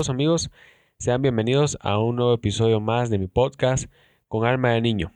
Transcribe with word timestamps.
A 0.00 0.02
todos 0.02 0.08
amigos, 0.08 0.50
sean 0.98 1.20
bienvenidos 1.20 1.76
a 1.82 1.98
un 1.98 2.16
nuevo 2.16 2.32
episodio 2.32 2.80
más 2.80 3.10
de 3.10 3.18
mi 3.18 3.26
podcast 3.26 3.92
con 4.28 4.46
alma 4.46 4.70
de 4.70 4.80
niño. 4.80 5.12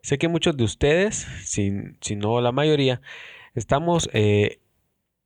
Sé 0.00 0.16
que 0.16 0.28
muchos 0.28 0.56
de 0.56 0.64
ustedes, 0.64 1.26
si, 1.44 1.70
no 2.16 2.40
la 2.40 2.50
mayoría, 2.50 3.02
estamos 3.54 4.08
eh, 4.14 4.60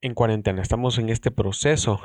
en 0.01 0.15
cuarentena, 0.15 0.61
estamos 0.61 0.99
en 0.99 1.09
este 1.09 1.31
proceso 1.31 2.01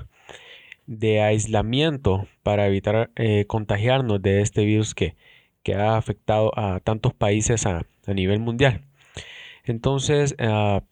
de 0.85 1.23
aislamiento 1.23 2.27
para 2.43 2.67
evitar 2.67 3.09
eh, 3.15 3.45
contagiarnos 3.47 4.21
de 4.21 4.41
este 4.41 4.65
virus 4.65 4.93
que, 4.93 5.15
ha 5.75 5.97
afectado 5.97 6.51
a 6.55 6.79
tantos 6.79 7.15
países 7.15 7.65
a, 7.65 7.87
nivel 8.05 8.39
mundial. 8.39 8.85
Entonces, 9.63 10.35
ah, 10.37 10.83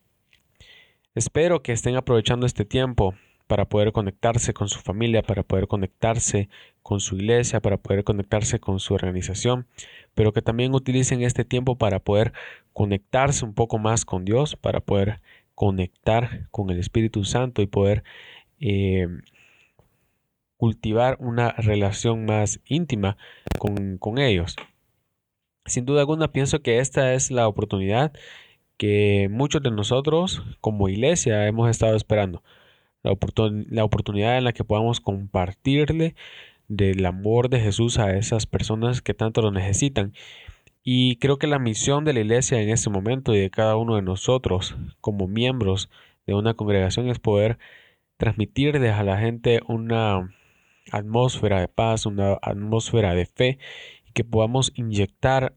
espero 1.14 1.62
que 1.62 1.74
estén 1.74 1.96
aprovechando 1.96 2.48
este 2.48 2.66
tiempo 2.66 3.14
para 3.50 3.66
poder 3.66 3.92
conectarse 3.94 4.54
con 4.54 4.70
su 4.70 4.80
familia, 4.80 5.24
para 5.24 5.42
poder 5.42 5.66
conectarse 5.68 6.50
con 6.84 7.00
su 7.00 7.16
iglesia, 7.16 7.60
para 7.62 7.78
poder 7.78 8.04
conectarse 8.04 8.60
con 8.60 8.80
su 8.80 8.94
organización, 8.94 9.66
pero 10.14 10.34
que 10.34 10.44
también 10.44 10.76
utilicen 10.76 11.24
este 11.24 11.46
tiempo 11.46 11.76
para 11.76 11.98
poder 11.98 12.32
conectarse 12.74 13.44
un 13.44 13.56
poco 13.56 13.80
más 13.80 14.06
con 14.06 14.24
Dios, 14.24 14.56
para 14.56 14.82
poder 14.82 15.20
conectar 15.56 16.48
con 16.52 16.70
el 16.70 16.78
Espíritu 16.78 17.26
Santo 17.26 17.64
y 17.64 17.66
poder 17.66 18.04
eh, 18.60 19.08
cultivar 20.56 21.18
una 21.20 21.54
relación 21.54 22.26
más 22.26 22.60
íntima 22.66 23.18
con, 23.58 23.98
con 23.98 24.20
ellos. 24.20 24.58
Sin 25.66 25.86
duda 25.86 26.02
alguna 26.02 26.32
pienso 26.32 26.62
que 26.62 26.78
esta 26.78 27.16
es 27.16 27.32
la 27.32 27.48
oportunidad 27.48 28.14
que 28.78 29.28
muchos 29.32 29.64
de 29.64 29.72
nosotros 29.72 30.44
como 30.62 30.88
iglesia 30.88 31.48
hemos 31.48 31.68
estado 31.68 31.96
esperando 31.96 32.44
la, 33.04 33.12
oportunidad 33.84 34.38
en 34.38 34.44
la 34.44 34.54
que 34.54 34.64
podamos 34.64 35.00
compartirle 35.00 36.16
del 36.68 37.06
amor 37.06 37.50
de 37.50 37.60
Jesús 37.60 37.98
a 38.00 38.16
esas 38.16 38.46
personas 38.46 39.02
que 39.02 39.14
tanto 39.14 39.42
lo 39.42 39.52
necesitan. 39.52 40.14
Y 40.84 41.18
creo 41.18 41.38
que 41.38 41.48
la 41.48 41.60
misión 41.60 42.06
de 42.06 42.14
la 42.14 42.22
iglesia 42.22 42.62
en 42.62 42.70
este 42.70 42.90
momento 42.90 43.36
y 43.36 43.40
de 43.40 43.50
cada 43.50 43.76
uno 43.76 43.96
de 43.96 44.02
nosotros 44.02 44.76
como 45.02 45.28
miembros 45.28 45.90
de 46.26 46.34
una 46.34 46.54
congregación 46.54 47.10
es 47.10 47.20
poder 47.20 47.58
transmitirles 48.18 48.94
a 48.94 49.04
la 49.04 49.18
gente 49.18 49.62
una 49.68 50.34
atmósfera 50.92 51.60
de 51.62 51.68
paz, 51.68 52.06
una 52.06 52.34
atmósfera 52.42 53.14
de 53.14 53.26
fe 53.26 53.60
y 54.08 54.12
que 54.12 54.24
podamos 54.24 54.72
inyectar 54.76 55.54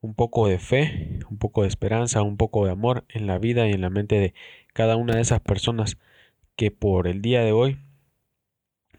un 0.00 0.14
poco 0.14 0.48
de 0.48 0.58
fe, 0.58 1.20
un 1.30 1.38
poco 1.38 1.62
de 1.62 1.68
esperanza, 1.68 2.22
un 2.22 2.36
poco 2.36 2.64
de 2.66 2.72
amor 2.72 3.04
en 3.08 3.26
la 3.26 3.38
vida 3.38 3.66
y 3.66 3.72
en 3.72 3.80
la 3.80 3.90
mente 3.90 4.18
de 4.20 4.34
cada 4.74 4.96
una 4.96 5.14
de 5.14 5.22
esas 5.22 5.40
personas 5.40 5.98
que 6.56 6.70
por 6.70 7.06
el 7.08 7.22
día 7.22 7.42
de 7.42 7.52
hoy, 7.52 7.78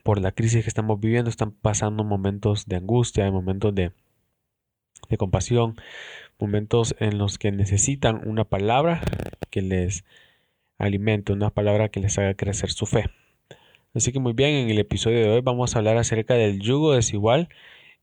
por 0.03 0.21
la 0.21 0.31
crisis 0.31 0.63
que 0.63 0.69
estamos 0.69 0.99
viviendo, 0.99 1.29
están 1.29 1.51
pasando 1.51 2.03
momentos 2.03 2.65
de 2.67 2.75
angustia, 2.77 3.29
momentos 3.31 3.73
de, 3.73 3.91
de 5.09 5.17
compasión, 5.17 5.75
momentos 6.39 6.95
en 6.99 7.17
los 7.17 7.37
que 7.37 7.51
necesitan 7.51 8.27
una 8.27 8.43
palabra 8.43 9.01
que 9.49 9.61
les 9.61 10.03
alimente, 10.77 11.33
una 11.33 11.49
palabra 11.49 11.89
que 11.89 11.99
les 11.99 12.17
haga 12.17 12.35
crecer 12.35 12.71
su 12.71 12.85
fe. 12.85 13.05
Así 13.93 14.11
que 14.11 14.19
muy 14.19 14.33
bien, 14.33 14.55
en 14.55 14.69
el 14.69 14.79
episodio 14.79 15.19
de 15.21 15.29
hoy 15.29 15.41
vamos 15.41 15.75
a 15.75 15.79
hablar 15.79 15.97
acerca 15.97 16.33
del 16.33 16.59
yugo 16.59 16.93
desigual 16.93 17.49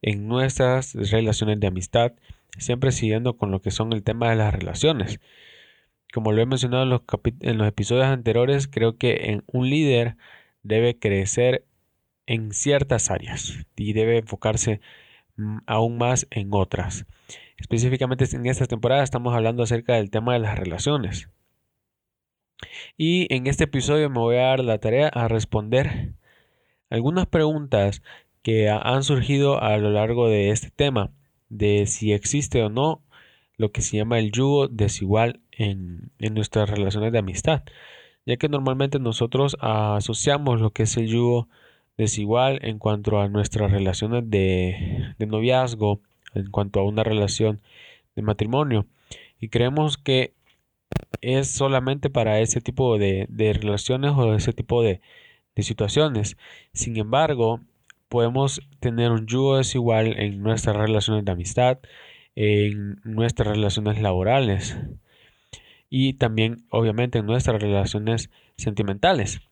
en 0.01 0.27
nuestras 0.27 0.95
relaciones 0.95 1.61
de 1.61 1.67
amistad, 1.67 2.13
siempre 2.59 2.93
siguiendo 2.93 3.37
con 3.37 3.51
lo 3.51 3.61
que 3.61 3.71
son 3.71 3.93
el 3.93 4.03
tema 4.03 4.31
de 4.31 4.37
las 4.37 4.55
relaciones 4.55 5.21
como 6.13 6.33
lo 6.33 6.43
he 6.43 6.47
mencionado 6.47 6.83
en 6.83 7.59
los, 7.59 7.69
episodios 7.69 8.07
anteriores, 8.07 8.69
creo 8.69 8.97
que 8.99 9.41
un 9.47 9.69
líder 9.69 10.17
debe 10.63 10.99
crecer 10.99 11.65
en 12.27 12.53
ciertas 12.53 13.11
áreas 13.11 13.67
y 13.77 13.93
debe 13.95 14.19
enfocarse 14.19 14.81
mm, 15.37 15.59
aún 15.67 15.99
más 15.99 16.27
en 16.31 16.51
otras. 16.53 17.07
Específicamente 17.57 18.25
en 18.33 18.47
esta 18.47 18.67
temporada 18.67 19.03
estamos 19.03 19.35
hablando 19.35 19.63
acerca 19.63 19.95
del 19.95 20.11
tema 20.11 20.35
de 20.35 20.41
las 20.41 20.59
relaciones. 20.59 21.29
Y 22.97 23.33
en 23.35 23.47
este 23.47 23.65
episodio 23.65 24.09
me 24.11 24.19
voy 24.19 24.37
a 24.37 24.43
dar 24.49 24.61
la 24.61 24.79
tarea 24.79 25.09
a 25.09 25.29
responder 25.29 26.15
algunas 26.91 27.27
preguntas 27.27 28.03
que 28.43 28.69
han 28.69 29.03
surgido 29.03 29.63
a 29.63 29.77
lo 29.79 29.91
largo 29.91 30.29
de 30.29 30.51
este 30.51 30.71
tema, 30.71 31.13
de 31.49 31.87
si 31.87 32.13
existe 32.13 32.63
o 32.63 32.69
no 32.69 33.03
lo 33.57 33.73
que 33.73 33.83
se 33.83 33.97
llama 33.97 34.19
el 34.19 34.33
yugo 34.33 34.69
desigual 34.69 35.42
en, 35.53 36.11
nuestras 36.19 36.69
relaciones 36.71 37.13
de 37.13 37.19
amistad, 37.19 37.63
ya 38.27 38.37
que 38.37 38.49
normalmente 38.49 38.99
nosotros 38.99 39.57
asociamos 39.61 40.61
lo 40.61 40.71
que 40.71 40.85
es 40.85 40.97
el 40.97 41.09
yugo 41.09 41.49
desigual 41.97 42.59
en 42.63 42.79
cuanto 42.79 43.21
a 43.21 43.29
nuestras 43.29 43.71
relaciones 43.71 44.29
de, 44.31 45.15
noviazgo, 45.19 46.01
en 46.35 46.51
cuanto 46.51 46.81
a 46.81 46.85
una 46.85 47.05
relación 47.05 47.61
de 48.17 48.23
matrimonio, 48.23 48.87
y 49.41 49.49
creemos 49.49 49.99
que 49.99 50.33
es 51.21 51.49
solamente 51.51 52.11
para 52.11 52.41
ese 52.41 52.61
tipo 52.61 52.99
de, 52.99 53.27
relaciones 53.61 54.13
o 54.13 54.35
ese 54.35 54.53
tipo 54.53 54.83
de, 54.83 55.01
situaciones. 55.59 56.39
Sin 56.73 56.97
embargo, 56.97 57.61
podemos 58.09 58.63
tener 58.81 59.11
un 59.13 59.27
yugo 59.27 59.59
desigual 59.59 60.19
en 60.19 60.43
nuestras 60.43 60.77
relaciones 60.77 61.25
de 61.25 61.33
amistad, 61.33 61.79
en 62.35 63.01
nuestras 63.05 63.49
relaciones 63.49 64.01
laborales 64.01 64.77
y 65.95 66.15
también 66.15 66.65
obviamente 66.71 67.19
en 67.19 67.27
nuestras 67.27 67.61
relaciones 67.61 68.31
sentimentales. 68.57 69.43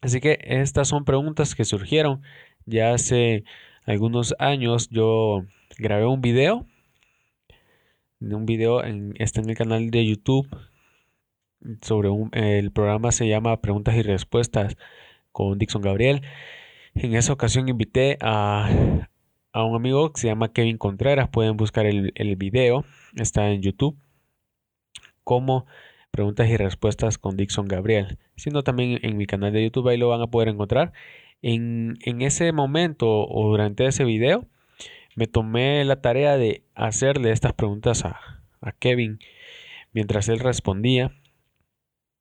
Así 0.00 0.20
que 0.20 0.40
estas 0.42 0.88
son 0.88 1.04
preguntas 1.04 1.54
que 1.54 1.64
surgieron 1.64 2.20
ya 2.64 2.92
hace 2.92 3.44
algunos 3.84 4.34
años. 4.40 4.88
Yo 4.90 5.44
grabé 5.78 6.04
un 6.04 6.20
video, 6.20 6.66
un 8.18 8.44
video 8.44 8.82
en, 8.82 9.14
está 9.20 9.40
en 9.40 9.48
el 9.50 9.56
canal 9.56 9.88
de 9.92 10.04
YouTube 10.04 10.48
sobre 11.80 12.08
un, 12.08 12.30
el 12.32 12.72
programa 12.72 13.12
se 13.12 13.28
llama 13.28 13.60
Preguntas 13.60 13.94
y 13.94 14.02
Respuestas 14.02 14.76
con 15.30 15.58
Dixon 15.58 15.80
Gabriel. 15.80 16.22
En 16.96 17.14
esa 17.14 17.32
ocasión 17.32 17.68
invité 17.68 18.18
a, 18.20 18.68
a 19.52 19.62
un 19.62 19.76
amigo 19.76 20.12
que 20.12 20.22
se 20.22 20.26
llama 20.26 20.52
Kevin 20.52 20.76
Contreras. 20.76 21.28
Pueden 21.28 21.56
buscar 21.56 21.86
el, 21.86 22.10
el 22.16 22.34
video, 22.34 22.84
está 23.14 23.48
en 23.50 23.62
YouTube, 23.62 23.96
como 25.26 25.66
preguntas 26.12 26.48
y 26.48 26.56
respuestas 26.56 27.18
con 27.18 27.36
Dixon 27.36 27.66
Gabriel, 27.66 28.16
sino 28.36 28.62
también 28.62 29.00
en 29.02 29.16
mi 29.16 29.26
canal 29.26 29.52
de 29.52 29.64
YouTube, 29.64 29.88
ahí 29.88 29.98
lo 29.98 30.08
van 30.08 30.22
a 30.22 30.28
poder 30.28 30.48
encontrar. 30.48 30.92
En, 31.42 31.98
en 32.04 32.22
ese 32.22 32.52
momento 32.52 33.26
o 33.26 33.48
durante 33.50 33.86
ese 33.86 34.04
video, 34.04 34.46
me 35.16 35.26
tomé 35.26 35.84
la 35.84 36.00
tarea 36.00 36.36
de 36.36 36.62
hacerle 36.76 37.32
estas 37.32 37.54
preguntas 37.54 38.04
a, 38.04 38.20
a 38.60 38.70
Kevin 38.70 39.18
mientras 39.92 40.28
él 40.28 40.38
respondía. 40.38 41.10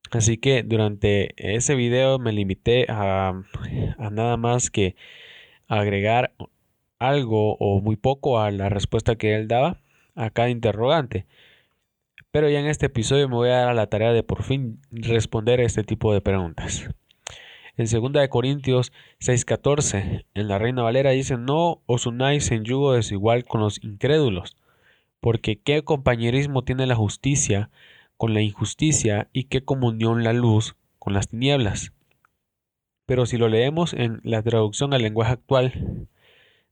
Así 0.09 0.37
que 0.37 0.63
durante 0.63 1.35
ese 1.37 1.75
video 1.75 2.17
me 2.17 2.31
limité 2.31 2.87
a, 2.89 3.43
a 3.99 4.09
nada 4.09 4.35
más 4.35 4.71
que 4.71 4.95
agregar 5.67 6.33
algo 6.97 7.55
o 7.57 7.81
muy 7.81 7.97
poco 7.97 8.39
a 8.39 8.49
la 8.49 8.69
respuesta 8.69 9.15
que 9.15 9.35
él 9.35 9.47
daba 9.47 9.79
a 10.15 10.31
cada 10.31 10.49
interrogante. 10.49 11.27
Pero 12.35 12.49
ya 12.49 12.59
en 12.59 12.65
este 12.65 12.87
episodio 12.87 13.29
me 13.29 13.35
voy 13.35 13.47
a 13.47 13.59
dar 13.59 13.69
a 13.69 13.73
la 13.73 13.87
tarea 13.87 14.11
de 14.11 14.21
por 14.21 14.43
fin 14.43 14.81
responder 14.91 15.61
este 15.61 15.85
tipo 15.85 16.11
de 16.11 16.19
preguntas. 16.19 16.85
En 17.77 17.85
2 17.85 18.27
Corintios 18.27 18.91
6:14, 19.21 20.25
en 20.33 20.47
la 20.49 20.59
Reina 20.59 20.83
Valera 20.83 21.11
dice, 21.11 21.37
no 21.37 21.81
os 21.85 22.05
unáis 22.05 22.51
en 22.51 22.65
yugo 22.65 22.91
desigual 22.91 23.45
con 23.45 23.61
los 23.61 23.81
incrédulos, 23.81 24.57
porque 25.21 25.61
qué 25.61 25.85
compañerismo 25.85 26.65
tiene 26.65 26.87
la 26.87 26.95
justicia 26.95 27.69
con 28.17 28.33
la 28.33 28.41
injusticia 28.41 29.29
y 29.31 29.45
qué 29.45 29.63
comunión 29.63 30.25
la 30.25 30.33
luz 30.33 30.75
con 30.99 31.13
las 31.13 31.29
tinieblas. 31.29 31.93
Pero 33.05 33.25
si 33.27 33.37
lo 33.37 33.47
leemos 33.47 33.93
en 33.93 34.19
la 34.23 34.43
traducción 34.43 34.93
al 34.93 35.03
lenguaje 35.03 35.31
actual, 35.31 36.09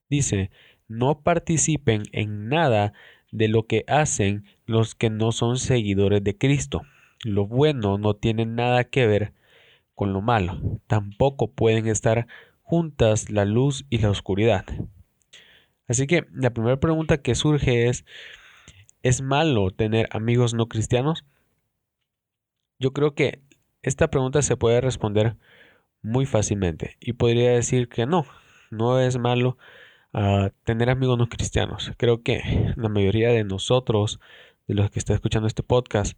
Dice, 0.09 0.51
no 0.87 1.21
participen 1.21 2.03
en 2.11 2.49
nada 2.49 2.93
de 3.31 3.47
lo 3.47 3.65
que 3.65 3.83
hacen 3.87 4.45
los 4.65 4.95
que 4.95 5.09
no 5.09 5.31
son 5.31 5.57
seguidores 5.57 6.23
de 6.23 6.37
Cristo. 6.37 6.81
Lo 7.23 7.47
bueno 7.47 7.97
no 7.97 8.15
tiene 8.15 8.45
nada 8.45 8.83
que 8.83 9.07
ver 9.07 9.33
con 9.95 10.13
lo 10.13 10.21
malo. 10.21 10.59
Tampoco 10.87 11.51
pueden 11.51 11.87
estar 11.87 12.27
juntas 12.61 13.29
la 13.29 13.45
luz 13.45 13.85
y 13.89 13.99
la 13.99 14.09
oscuridad. 14.09 14.65
Así 15.87 16.07
que 16.07 16.25
la 16.33 16.51
primera 16.51 16.79
pregunta 16.79 17.21
que 17.21 17.35
surge 17.35 17.87
es, 17.87 18.05
¿es 19.03 19.21
malo 19.21 19.71
tener 19.71 20.07
amigos 20.11 20.53
no 20.53 20.67
cristianos? 20.67 21.25
Yo 22.79 22.93
creo 22.93 23.13
que 23.15 23.41
esta 23.81 24.09
pregunta 24.09 24.41
se 24.41 24.57
puede 24.57 24.81
responder 24.81 25.37
muy 26.01 26.25
fácilmente 26.25 26.97
y 26.99 27.13
podría 27.13 27.51
decir 27.51 27.89
que 27.89 28.05
no, 28.05 28.25
no 28.71 28.99
es 28.99 29.17
malo 29.17 29.57
a 30.13 30.51
tener 30.63 30.89
amigos 30.89 31.17
no 31.17 31.27
cristianos. 31.27 31.91
Creo 31.97 32.23
que 32.23 32.73
la 32.75 32.89
mayoría 32.89 33.29
de 33.29 33.43
nosotros, 33.43 34.19
de 34.67 34.73
los 34.75 34.89
que 34.91 34.99
está 34.99 35.13
escuchando 35.13 35.47
este 35.47 35.63
podcast, 35.63 36.17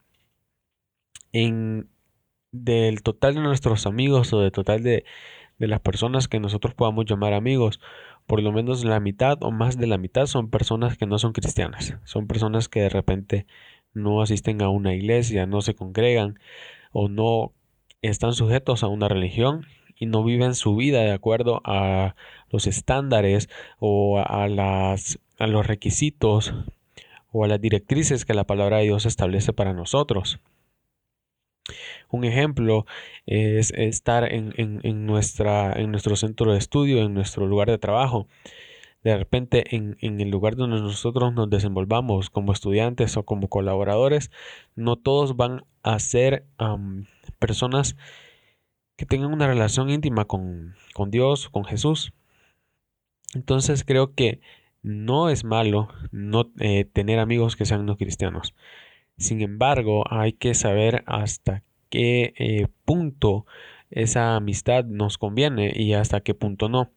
en 1.32 1.90
del 2.52 3.02
total 3.04 3.36
de 3.36 3.42
nuestros 3.42 3.86
amigos 3.86 4.32
o 4.34 4.40
del 4.40 4.52
total 4.52 4.82
de, 4.82 5.04
de 5.58 5.68
las 5.68 5.80
personas 5.82 6.28
que 6.28 6.40
nosotros 6.40 6.74
podamos 6.74 7.06
llamar 7.06 7.34
amigos, 7.34 7.80
por 8.28 8.42
lo 8.42 8.52
menos 8.52 8.84
la 8.84 9.00
mitad 9.00 9.38
o 9.42 9.52
más 9.52 9.78
de 9.78 9.88
la 9.88 9.98
mitad 9.98 10.26
son 10.26 10.50
personas 10.50 10.98
que 10.98 11.06
no 11.06 11.20
son 11.20 11.34
cristianas, 11.34 11.98
son 12.06 12.28
personas 12.28 12.70
que 12.70 12.82
de 12.82 12.90
repente 12.90 13.46
no 13.94 14.22
asisten 14.22 14.62
a 14.62 14.70
una 14.70 14.94
iglesia, 14.94 15.46
no 15.46 15.62
se 15.62 15.76
congregan 15.76 16.40
o 16.92 17.08
no 17.08 17.54
están 18.02 18.34
sujetos 18.34 18.84
a 18.84 18.88
una 18.88 19.08
religión 19.08 19.66
y 19.98 20.06
no 20.06 20.24
viven 20.24 20.56
su 20.56 20.76
vida 20.76 21.02
de 21.02 21.12
acuerdo 21.12 21.62
a 21.64 22.16
los 22.50 22.68
estándares 22.68 23.50
o 23.80 24.20
a, 24.20 24.48
las, 24.48 25.20
a 25.40 25.48
los 25.48 25.66
requisitos 25.66 26.54
o 27.38 27.44
a 27.44 27.50
las 27.50 27.60
directrices 27.60 28.24
que 28.24 28.34
la 28.34 28.46
palabra 28.46 28.78
de 28.78 28.84
Dios 28.84 29.06
establece 29.06 29.52
para 29.52 29.74
nosotros. 29.74 30.40
Un 32.10 32.24
ejemplo 32.24 32.86
es 33.26 33.72
estar 33.72 34.32
en, 34.32 34.56
nuestra, 35.06 35.74
en 35.74 35.92
nuestro 35.92 36.16
centro 36.16 36.54
de 36.54 36.60
estudio, 36.60 37.04
en 37.04 37.14
nuestro 37.14 37.46
lugar 37.46 37.70
de 37.70 37.78
trabajo. 37.78 38.30
De 39.04 39.18
repente 39.18 39.76
en, 39.76 39.98
el 40.00 40.30
lugar 40.30 40.56
donde 40.56 40.80
nosotros 40.80 41.34
nos 41.34 41.50
desenvolvamos 41.50 42.30
como 42.30 42.54
estudiantes 42.54 43.18
o 43.18 43.24
como 43.24 43.50
colaboradores, 43.50 44.32
no 44.76 44.96
todos 44.96 45.36
van 45.36 45.66
a 45.84 46.00
ser 46.00 46.46
personas 47.38 47.98
que 48.96 49.06
tengan 49.06 49.34
una 49.34 49.48
relación 49.48 49.90
íntima 49.90 50.24
con, 50.24 50.76
con 50.94 51.12
Dios, 51.12 51.50
con 51.50 51.66
Jesús. 51.66 52.14
Entonces 53.34 53.84
creo 53.84 54.16
que 54.16 54.40
no 54.86 55.30
es 55.30 55.44
malo 55.44 55.90
no 56.12 56.52
eh, 56.60 56.86
tener 56.86 57.18
amigos 57.18 57.56
que 57.56 57.66
sean 57.66 57.86
no 57.88 57.98
cristianos. 57.98 58.54
Sin 59.18 59.42
embargo, 59.42 60.04
hay 60.10 60.34
que 60.34 60.54
saber 60.54 61.04
hasta 61.08 61.64
qué 61.90 62.34
eh, 62.38 62.68
punto 62.86 63.46
esa 63.90 64.36
amistad 64.36 64.86
nos 64.86 65.18
conviene 65.18 65.74
y 65.76 65.94
hasta 65.94 66.22
qué 66.22 66.36
punto 66.36 66.70
no. 66.70 66.92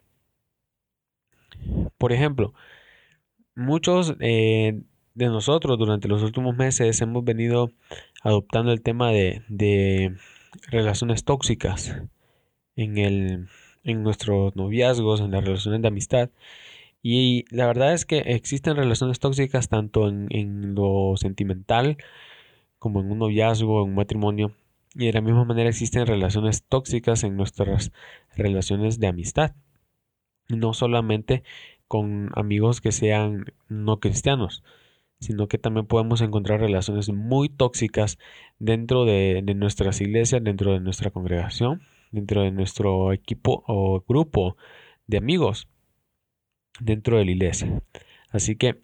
Por 1.96 2.12
ejemplo, 2.12 2.52
muchos 3.54 4.14
eh, 4.20 4.82
de 5.14 5.26
nosotros 5.26 5.78
durante 5.78 6.08
los 6.08 6.22
últimos 6.22 6.56
meses 6.56 7.00
hemos 7.00 7.24
venido 7.24 7.70
adoptando 8.22 8.70
el 8.72 8.82
tema 8.82 9.12
de, 9.12 9.42
de 9.48 10.14
relaciones 10.70 11.24
tóxicas 11.24 12.02
en, 12.76 12.98
el, 12.98 13.48
en 13.82 14.02
nuestros 14.02 14.54
noviazgos, 14.56 15.20
en 15.20 15.30
las 15.30 15.44
relaciones 15.44 15.80
de 15.80 15.88
amistad. 15.88 16.30
Y 17.02 17.44
la 17.54 17.66
verdad 17.66 17.92
es 17.92 18.04
que 18.04 18.18
existen 18.18 18.76
relaciones 18.76 19.20
tóxicas 19.20 19.68
tanto 19.68 20.08
en, 20.08 20.74
lo 20.74 21.14
sentimental 21.16 21.96
como 22.78 23.00
en 23.00 23.10
un 23.10 23.18
noviazgo, 23.18 23.82
en 23.82 23.90
un 23.90 23.94
matrimonio. 23.94 24.52
Y 24.94 25.06
de 25.06 25.12
la 25.12 25.20
misma 25.20 25.44
manera 25.44 25.68
existen 25.68 26.06
relaciones 26.06 26.64
tóxicas 26.64 27.22
en 27.24 27.36
nuestras 27.36 27.92
relaciones 28.36 28.98
de 28.98 29.06
amistad. 29.06 29.54
No 30.48 30.74
solamente 30.74 31.44
con 31.86 32.30
amigos 32.34 32.80
que 32.80 32.92
sean 32.92 33.46
no 33.68 34.00
cristianos, 34.00 34.64
sino 35.20 35.48
que 35.48 35.58
también 35.58 35.86
podemos 35.86 36.20
encontrar 36.20 36.60
relaciones 36.60 37.10
muy 37.10 37.48
tóxicas 37.48 38.18
dentro 38.58 39.04
de, 39.04 39.42
de 39.44 39.54
nuestras 39.54 40.00
iglesias, 40.00 40.42
dentro 40.42 40.72
de 40.72 40.80
nuestra 40.80 41.10
congregación, 41.10 41.82
dentro 42.12 42.42
de 42.42 42.50
nuestro 42.50 43.12
equipo 43.12 43.64
o 43.66 44.04
grupo 44.06 44.56
de 45.06 45.18
amigos 45.18 45.68
dentro 46.80 47.18
de 47.18 47.24
la 47.24 47.30
iglesia. 47.30 47.82
Así 48.30 48.56
que 48.56 48.80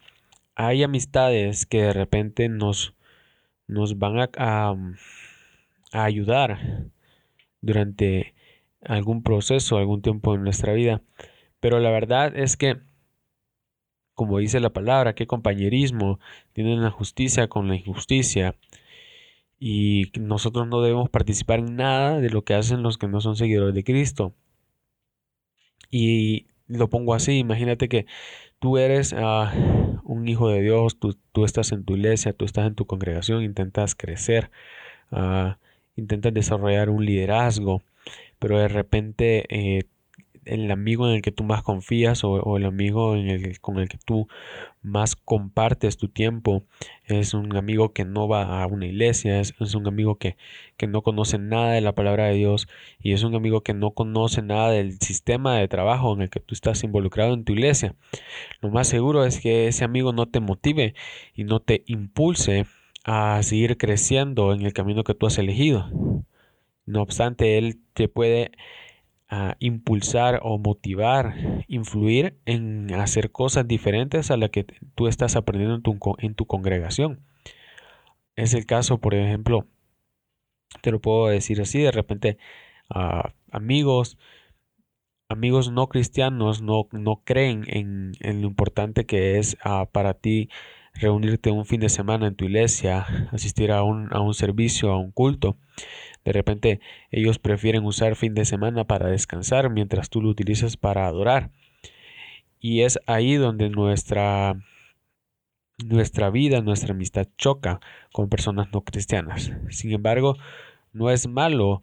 hay 0.54 0.82
amistades 0.82 1.66
que 1.66 1.82
de 1.82 1.92
repente 1.92 2.48
nos, 2.48 2.94
nos 3.66 3.98
van 3.98 4.18
a, 4.18 4.30
a, 4.36 4.74
ayudar 5.92 6.88
durante 7.60 8.34
algún 8.82 9.22
proceso, 9.22 9.78
algún 9.78 10.02
tiempo 10.02 10.34
en 10.34 10.44
nuestra 10.44 10.72
vida. 10.72 11.02
Pero 11.60 11.80
la 11.80 11.90
verdad 11.90 12.36
es 12.36 12.56
que, 12.56 12.78
como 14.14 14.38
dice 14.38 14.60
la 14.60 14.72
palabra, 14.72 15.14
qué 15.14 15.26
compañerismo 15.26 16.20
tienen 16.52 16.82
la 16.82 16.90
justicia 16.90 17.48
con 17.48 17.68
la 17.68 17.76
injusticia. 17.76 18.56
Y 19.58 20.12
nosotros 20.20 20.66
no 20.68 20.82
debemos 20.82 21.08
participar 21.10 21.60
en 21.60 21.76
nada 21.76 22.20
de 22.20 22.30
lo 22.30 22.44
que 22.44 22.54
hacen 22.54 22.82
los 22.82 22.98
que 22.98 23.08
no 23.08 23.20
son 23.20 23.36
seguidores 23.36 23.74
de 23.74 23.84
Cristo. 23.84 24.34
Y 25.90 26.46
lo 26.78 26.88
pongo 26.88 27.14
así, 27.14 27.38
imagínate 27.38 27.88
que 27.88 28.06
tú 28.58 28.78
eres 28.78 29.14
ah, 29.16 29.52
un 30.04 30.28
hijo 30.28 30.48
de 30.48 30.62
Dios, 30.62 30.98
tú, 30.98 31.44
estás 31.44 31.72
en 31.72 31.84
tu 31.84 31.96
iglesia, 31.96 32.32
tú 32.32 32.44
estás 32.44 32.66
en 32.66 32.74
tu 32.74 32.86
congregación, 32.86 33.42
intentas 33.42 33.94
crecer, 33.94 34.50
uh, 35.10 35.54
intentas 35.96 36.34
desarrollar 36.34 36.90
un 36.90 37.04
liderazgo, 37.04 37.82
pero 38.38 38.58
de 38.58 38.68
repente 38.68 39.46
eh, 39.48 39.84
el 40.46 40.70
amigo 40.70 41.08
en 41.08 41.16
el 41.16 41.22
que 41.22 41.32
tú 41.32 41.44
más 41.44 41.62
confías 41.62 42.24
o, 42.24 42.56
el 42.56 42.64
amigo 42.64 43.16
en 43.16 43.28
el, 43.28 43.60
con 43.60 43.78
el 43.78 43.88
que 43.88 43.98
tú 43.98 44.28
más 44.82 45.16
compartes 45.16 45.96
tu 45.96 46.08
tiempo 46.08 46.64
es 47.06 47.34
un 47.34 47.56
amigo 47.56 47.92
que 47.92 48.04
no 48.04 48.28
va 48.28 48.62
a 48.62 48.66
una 48.66 48.86
iglesia, 48.86 49.40
es, 49.40 49.54
un 49.74 49.86
amigo 49.86 50.16
que, 50.16 50.36
que, 50.76 50.86
no 50.86 51.02
conoce 51.02 51.38
nada 51.38 51.72
de 51.72 51.80
la 51.80 51.94
palabra 51.94 52.26
de 52.26 52.34
Dios 52.34 52.68
y 53.00 53.12
es 53.12 53.22
un 53.22 53.34
amigo 53.34 53.62
que 53.62 53.74
no 53.74 53.92
conoce 53.92 54.42
nada 54.42 54.70
del 54.70 54.98
sistema 55.00 55.56
de 55.56 55.68
trabajo 55.68 56.12
en 56.14 56.22
el 56.22 56.30
que 56.30 56.40
tú 56.40 56.54
estás 56.54 56.84
involucrado 56.84 57.34
en 57.34 57.44
tu 57.44 57.52
iglesia. 57.52 57.94
Lo 58.60 58.70
más 58.70 58.88
seguro 58.88 59.24
es 59.24 59.40
que 59.40 59.68
ese 59.68 59.84
amigo 59.84 60.12
no 60.12 60.26
te 60.26 60.40
motive 60.40 60.94
y 61.34 61.44
no 61.44 61.60
te 61.60 61.82
impulse 61.86 62.66
a 63.04 63.42
seguir 63.42 63.76
creciendo 63.76 64.52
en 64.52 64.62
el 64.62 64.72
camino 64.72 65.04
que 65.04 65.14
tú 65.14 65.26
has 65.26 65.38
elegido. 65.38 65.90
No 66.86 67.02
obstante, 67.02 67.58
él 67.58 67.80
te 67.94 68.08
puede 68.08 68.52
impulsar 69.58 70.40
o 70.42 70.58
motivar, 70.58 71.64
influir 71.66 72.38
en 72.44 72.92
hacer 72.94 73.32
cosas 73.32 73.66
diferentes 73.66 74.30
a 74.30 74.36
las 74.36 74.50
que 74.50 74.64
tú 74.94 75.08
estás 75.08 75.34
aprendiendo 75.36 75.76
en 75.76 75.82
tu, 75.82 75.98
en 76.18 76.34
tu 76.34 76.46
congregación. 76.46 77.20
Es 78.36 78.54
el 78.54 78.66
caso, 78.66 78.98
por 78.98 79.14
ejemplo, 79.14 79.66
te 80.82 80.90
lo 80.90 81.00
puedo 81.00 81.28
decir 81.28 81.60
así, 81.60 81.80
de 81.80 81.92
repente 81.92 82.38
amigos, 83.50 84.18
amigos 85.28 85.70
no 85.70 85.88
cristianos 85.88 86.62
no, 86.62 86.88
no 86.92 87.22
creen 87.24 87.64
en, 87.66 88.12
en, 88.20 88.42
lo 88.42 88.48
importante 88.48 89.06
que 89.06 89.38
es 89.38 89.56
ah, 89.64 89.88
para 89.90 90.14
ti 90.14 90.48
reunirte 90.94 91.50
un 91.50 91.64
fin 91.64 91.80
de 91.80 91.88
semana 91.88 92.26
en 92.26 92.36
tu 92.36 92.44
iglesia, 92.44 93.06
asistir 93.32 93.72
a 93.72 93.82
un, 93.82 94.08
a 94.12 94.20
un 94.20 94.34
servicio, 94.34 94.92
a 94.92 94.98
un 94.98 95.10
culto. 95.10 95.56
De 96.24 96.32
repente 96.32 96.80
ellos 97.10 97.38
prefieren 97.38 97.84
usar 97.84 98.16
fin 98.16 98.34
de 98.34 98.44
semana 98.44 98.84
para 98.84 99.08
descansar 99.08 99.70
mientras 99.70 100.08
tú 100.10 100.22
lo 100.22 100.28
utilizas 100.28 100.76
para 100.76 101.06
adorar. 101.06 101.50
Y 102.60 102.82
es 102.82 102.98
ahí 103.06 103.34
donde 103.34 103.68
nuestra, 103.68 104.56
nuestra 105.84 106.30
vida, 106.30 106.62
nuestra 106.62 106.94
amistad 106.94 107.28
choca 107.36 107.80
con 108.12 108.28
personas 108.28 108.68
no 108.72 108.82
cristianas. 108.82 109.52
Sin 109.68 109.92
embargo, 109.92 110.36
no 110.92 111.10
es 111.10 111.28
malo 111.28 111.82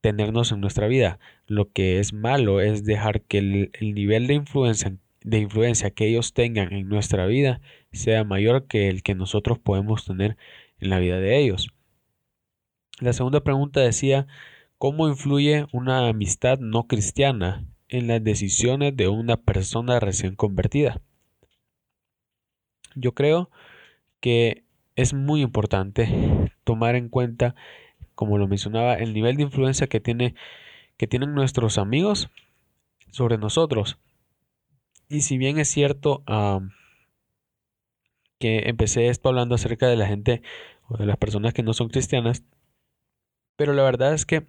tenernos 0.00 0.50
en 0.50 0.60
nuestra 0.60 0.88
vida. 0.88 1.18
Lo 1.46 1.70
que 1.70 2.00
es 2.00 2.12
malo 2.12 2.60
es 2.60 2.84
dejar 2.84 3.22
que 3.22 3.38
el, 3.38 3.70
el 3.74 3.94
nivel 3.94 4.26
de 4.26 4.34
influencia, 4.34 4.96
de 5.22 5.38
influencia 5.38 5.90
que 5.90 6.08
ellos 6.08 6.32
tengan 6.32 6.72
en 6.72 6.88
nuestra 6.88 7.26
vida 7.26 7.60
sea 7.92 8.24
mayor 8.24 8.66
que 8.66 8.88
el 8.88 9.02
que 9.02 9.14
nosotros 9.14 9.58
podemos 9.58 10.04
tener 10.04 10.36
en 10.80 10.90
la 10.90 10.98
vida 10.98 11.18
de 11.18 11.38
ellos. 11.38 11.75
La 12.98 13.12
segunda 13.12 13.40
pregunta 13.44 13.80
decía, 13.80 14.26
¿cómo 14.78 15.06
influye 15.08 15.66
una 15.70 16.08
amistad 16.08 16.58
no 16.58 16.86
cristiana 16.86 17.66
en 17.88 18.06
las 18.06 18.24
decisiones 18.24 18.96
de 18.96 19.08
una 19.08 19.36
persona 19.36 20.00
recién 20.00 20.34
convertida? 20.34 21.02
Yo 22.94 23.12
creo 23.12 23.50
que 24.20 24.64
es 24.94 25.12
muy 25.12 25.42
importante 25.42 26.50
tomar 26.64 26.96
en 26.96 27.10
cuenta, 27.10 27.54
como 28.14 28.38
lo 28.38 28.48
mencionaba, 28.48 28.94
el 28.94 29.12
nivel 29.12 29.36
de 29.36 29.42
influencia 29.42 29.88
que, 29.88 30.00
tiene, 30.00 30.34
que 30.96 31.06
tienen 31.06 31.34
nuestros 31.34 31.76
amigos 31.76 32.30
sobre 33.10 33.36
nosotros. 33.36 33.98
Y 35.10 35.20
si 35.20 35.36
bien 35.36 35.58
es 35.58 35.68
cierto 35.68 36.24
que 38.38 38.70
empecé 38.70 39.08
esto 39.08 39.28
hablando 39.28 39.54
acerca 39.54 39.86
de 39.86 39.96
la 39.96 40.06
gente 40.06 40.40
o 40.88 40.96
de 40.96 41.04
las 41.04 41.18
personas 41.18 41.52
que 41.52 41.62
no 41.62 41.74
son 41.74 41.90
cristianas, 41.90 42.42
pero 43.56 43.72
la 43.72 43.82
verdad 43.82 44.14
es 44.14 44.26
que 44.26 44.46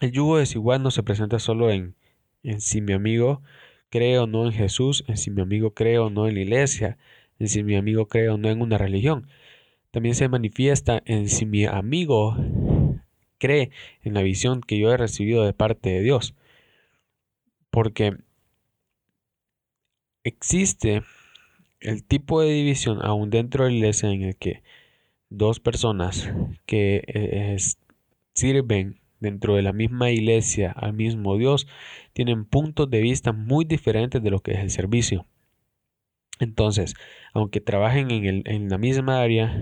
el 0.00 0.12
yugo 0.12 0.38
desigual 0.38 0.82
no 0.82 0.90
se 0.90 1.02
presenta 1.02 1.38
solo 1.38 1.70
en, 1.70 1.94
en 2.42 2.60
si 2.60 2.80
mi 2.80 2.92
amigo 2.92 3.42
cree 3.88 4.18
o 4.18 4.26
no 4.26 4.44
en 4.46 4.52
Jesús, 4.52 5.04
en 5.08 5.16
si 5.16 5.30
mi 5.30 5.42
amigo 5.42 5.72
cree 5.72 5.98
o 5.98 6.10
no 6.10 6.28
en 6.28 6.34
la 6.34 6.40
iglesia, 6.40 6.98
en 7.38 7.48
si 7.48 7.62
mi 7.62 7.76
amigo 7.76 8.06
cree 8.08 8.28
o 8.28 8.36
no 8.36 8.50
en 8.50 8.60
una 8.60 8.78
religión. 8.78 9.28
También 9.90 10.14
se 10.14 10.28
manifiesta 10.28 11.02
en 11.06 11.28
si 11.28 11.46
mi 11.46 11.64
amigo 11.64 12.36
cree 13.38 13.70
en 14.02 14.14
la 14.14 14.22
visión 14.22 14.60
que 14.60 14.78
yo 14.78 14.92
he 14.92 14.96
recibido 14.96 15.44
de 15.44 15.54
parte 15.54 15.90
de 15.90 16.02
Dios. 16.02 16.34
Porque 17.70 18.16
existe 20.24 21.02
el 21.80 22.04
tipo 22.04 22.40
de 22.40 22.50
división 22.50 22.98
aún 23.02 23.30
dentro 23.30 23.64
de 23.64 23.70
la 23.70 23.76
iglesia 23.76 24.10
en 24.10 24.22
el 24.22 24.36
que 24.36 24.62
dos 25.30 25.60
personas 25.60 26.30
que 26.66 27.02
eh, 27.06 27.56
sirven 28.36 29.00
dentro 29.18 29.56
de 29.56 29.62
la 29.62 29.72
misma 29.72 30.10
iglesia 30.10 30.70
al 30.70 30.92
mismo 30.92 31.38
Dios 31.38 31.66
tienen 32.12 32.44
puntos 32.44 32.88
de 32.90 33.00
vista 33.00 33.32
muy 33.32 33.64
diferentes 33.64 34.22
de 34.22 34.30
lo 34.30 34.40
que 34.40 34.52
es 34.52 34.58
el 34.58 34.70
servicio. 34.70 35.26
Entonces, 36.38 36.94
aunque 37.32 37.60
trabajen 37.60 38.10
en, 38.10 38.42
en 38.44 38.68
la 38.68 38.76
misma 38.76 39.20
área, 39.22 39.58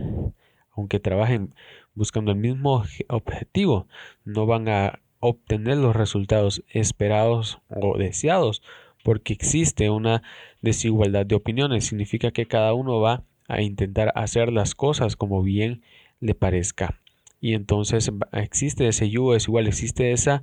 aunque 0.73 0.99
trabajen 0.99 1.54
buscando 1.95 2.33
el 2.33 2.38
mismo 2.38 2.83
objetivo, 3.09 3.87
no 4.25 4.47
van 4.47 4.69
a 4.69 4.99
obtener 5.21 5.78
los 5.78 5.95
resultados 5.95 6.64
esperados 6.69 7.61
o 7.69 7.97
deseados 7.97 8.61
porque 9.04 9.33
existe 9.35 9.88
una 9.88 10.23
desigualdad 10.62 11.26
de 11.26 11.37
opiniones. 11.37 11.87
Significa 11.87 12.33
que 12.33 12.47
cada 12.47 12.75
uno 12.75 13.00
va 13.00 13.23
a 13.47 13.62
intentar 13.62 14.12
hacer 14.16 14.52
las 14.52 14.75
cosas 14.75 15.14
como 15.14 15.43
bien 15.43 15.83
le 16.21 16.35
parezca. 16.35 17.03
Y 17.45 17.53
entonces 17.53 18.11
existe 18.33 18.89
ese 18.89 19.11
yugo 19.11 19.35
desigual, 19.35 19.67
existe 19.67 20.13
esa 20.13 20.43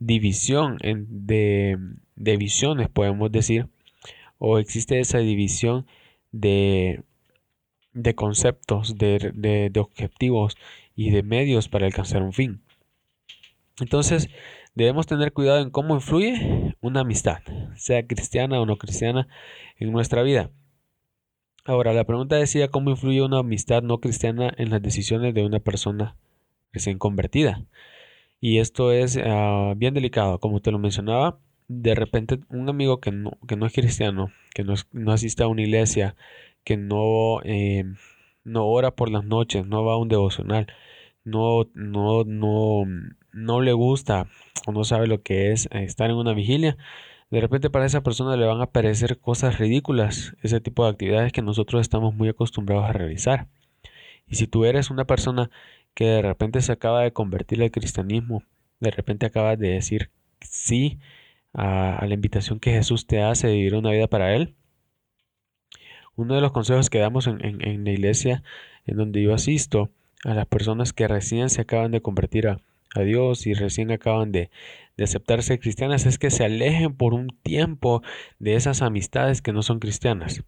división 0.00 0.78
de, 0.82 1.78
de 2.16 2.36
visiones, 2.36 2.88
podemos 2.88 3.30
decir, 3.30 3.68
o 4.38 4.58
existe 4.58 4.98
esa 4.98 5.18
división 5.18 5.86
de, 6.32 7.04
de 7.92 8.16
conceptos, 8.16 8.98
de, 8.98 9.30
de, 9.32 9.78
objetivos 9.78 10.56
y 10.96 11.10
de 11.10 11.22
medios 11.22 11.68
para 11.68 11.86
alcanzar 11.86 12.24
un 12.24 12.32
fin. 12.32 12.60
Entonces, 13.78 14.28
debemos 14.74 15.06
tener 15.06 15.32
cuidado 15.32 15.60
en 15.60 15.70
cómo 15.70 15.94
influye 15.94 16.74
una 16.80 17.02
amistad, 17.02 17.42
sea 17.76 18.04
cristiana 18.08 18.60
o 18.60 18.66
no 18.66 18.76
cristiana, 18.76 19.28
en 19.78 19.92
nuestra 19.92 20.24
vida. 20.24 20.50
Ahora, 21.64 21.92
la 21.92 22.02
pregunta 22.02 22.34
decía 22.34 22.66
cómo 22.66 22.90
influye 22.90 23.22
una 23.22 23.38
amistad 23.38 23.84
no 23.84 23.98
cristiana 24.00 24.52
en 24.56 24.70
las 24.70 24.82
decisiones 24.82 25.32
de 25.32 25.44
una 25.44 25.60
persona 25.60 26.16
recién 26.72 26.98
convertida. 26.98 27.64
Y 28.40 28.58
esto 28.58 28.92
es 28.92 29.18
ah, 29.22 29.74
bien 29.76 29.94
delicado, 29.94 30.38
como 30.40 30.60
te 30.60 30.70
lo 30.72 30.78
mencionaba. 30.78 31.38
De 31.68 31.94
repente, 31.94 32.40
un 32.48 32.68
amigo 32.68 33.00
que 33.00 33.12
no, 33.12 33.32
que 33.46 33.56
no 33.56 33.66
es 33.66 33.72
cristiano, 33.72 34.32
que 34.54 34.64
no, 34.64 34.74
no 34.92 35.12
asiste 35.12 35.42
a 35.42 35.48
una 35.48 35.62
iglesia, 35.62 36.16
que 36.64 36.76
no, 36.76 37.40
eh, 37.44 37.84
no 38.44 38.66
ora 38.66 38.92
por 38.92 39.10
las 39.10 39.24
noches, 39.24 39.66
no 39.66 39.84
va 39.84 39.94
a 39.94 39.98
un 39.98 40.08
devocional, 40.08 40.66
no, 41.24 41.68
no, 41.74 42.24
no, 42.24 42.84
no 43.32 43.60
le 43.60 43.72
gusta 43.72 44.28
o 44.66 44.72
no 44.72 44.84
sabe 44.84 45.06
lo 45.06 45.22
que 45.22 45.52
es 45.52 45.68
estar 45.72 46.10
en 46.10 46.16
una 46.16 46.34
vigilia, 46.34 46.76
de 47.30 47.40
repente 47.40 47.70
para 47.70 47.86
esa 47.86 48.02
persona 48.02 48.36
le 48.36 48.46
van 48.46 48.60
a 48.60 48.70
parecer 48.72 49.18
cosas 49.20 49.58
ridículas, 49.58 50.36
ese 50.42 50.60
tipo 50.60 50.84
de 50.84 50.90
actividades 50.90 51.32
que 51.32 51.42
nosotros 51.42 51.80
estamos 51.80 52.14
muy 52.14 52.28
acostumbrados 52.28 52.88
a 52.88 52.92
realizar. 52.92 53.46
Y 54.26 54.36
si 54.36 54.46
tú 54.46 54.64
eres 54.64 54.90
una 54.90 55.04
persona 55.06 55.50
que 55.94 56.04
de 56.04 56.22
repente 56.22 56.60
se 56.60 56.72
acaba 56.72 57.02
de 57.02 57.12
convertir 57.12 57.62
al 57.62 57.70
cristianismo, 57.70 58.42
de 58.80 58.90
repente 58.90 59.26
acabas 59.26 59.58
de 59.58 59.70
decir 59.70 60.10
sí 60.40 60.98
a, 61.52 62.04
la 62.06 62.14
invitación 62.14 62.60
que 62.60 62.72
Jesús 62.72 63.06
te 63.06 63.22
hace 63.22 63.48
de 63.48 63.54
vivir 63.54 63.74
una 63.74 63.90
vida 63.90 64.06
para 64.06 64.34
Él, 64.34 64.54
uno 66.16 66.34
de 66.34 66.40
los 66.40 66.52
consejos 66.52 66.90
que 66.90 66.98
damos 66.98 67.26
en, 67.26 67.40
en, 67.42 67.84
la 67.84 67.90
iglesia 67.90 68.42
en 68.86 68.96
donde 68.96 69.22
yo 69.22 69.34
asisto 69.34 69.90
a 70.24 70.34
las 70.34 70.46
personas 70.46 70.92
que 70.92 71.08
recién 71.08 71.48
se 71.50 71.62
acaban 71.62 71.92
de 71.92 72.02
convertir 72.02 72.48
a, 72.48 72.60
Dios 73.04 73.46
y 73.46 73.54
recién 73.54 73.92
acaban 73.92 74.32
de, 74.32 74.50
de 74.96 75.04
aceptarse 75.04 75.60
cristianas 75.60 76.06
es 76.06 76.18
que 76.18 76.28
se 76.30 76.44
alejen 76.44 76.96
por 76.96 77.14
un 77.14 77.28
tiempo 77.44 78.02
de 78.40 78.56
esas 78.56 78.82
amistades 78.82 79.42
que 79.42 79.52
no 79.52 79.62
son 79.62 79.78
cristianas. 79.78 80.42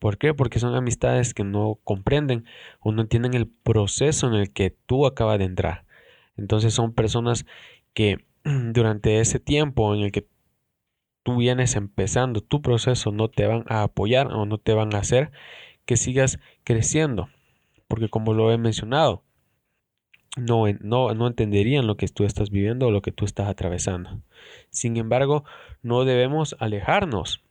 ¿Por 0.00 0.16
qué? 0.16 0.32
Porque 0.34 0.58
son 0.58 0.74
amistades 0.74 1.34
que 1.34 1.44
no 1.44 1.78
comprenden 1.84 2.46
o 2.80 2.90
no 2.90 3.02
entienden 3.02 3.34
el 3.34 3.46
proceso 3.46 4.26
en 4.26 4.34
el 4.34 4.50
que 4.50 4.70
tú 4.70 5.06
acabas 5.06 5.38
de 5.38 5.44
entrar. 5.44 5.84
Entonces 6.38 6.72
son 6.72 6.94
personas 6.94 7.44
que 7.92 8.24
durante 8.44 9.20
ese 9.20 9.38
tiempo 9.38 9.94
en 9.94 10.00
el 10.00 10.10
que 10.10 10.26
tú 11.22 11.36
vienes 11.36 11.76
empezando 11.76 12.40
tu 12.40 12.62
proceso 12.62 13.12
no 13.12 13.28
te 13.28 13.46
van 13.46 13.64
a 13.68 13.82
apoyar 13.82 14.28
o 14.32 14.46
no 14.46 14.56
te 14.56 14.72
van 14.72 14.94
a 14.94 14.98
hacer 15.00 15.32
que 15.84 15.98
sigas 15.98 16.40
creciendo. 16.64 17.28
Porque 17.86 18.08
como 18.08 18.32
lo 18.32 18.50
he 18.52 18.56
mencionado, 18.56 19.22
no, 20.38 20.64
no, 20.80 21.12
no 21.12 21.26
entenderían 21.26 21.86
lo 21.86 21.98
que 21.98 22.08
tú 22.08 22.24
estás 22.24 22.48
viviendo 22.48 22.86
o 22.86 22.90
lo 22.90 23.02
que 23.02 23.12
tú 23.12 23.26
estás 23.26 23.48
atravesando. 23.48 24.22
Sin 24.70 24.96
embargo, 24.96 25.44
no 25.82 26.06
debemos 26.06 26.56
alejarnos 26.58 27.42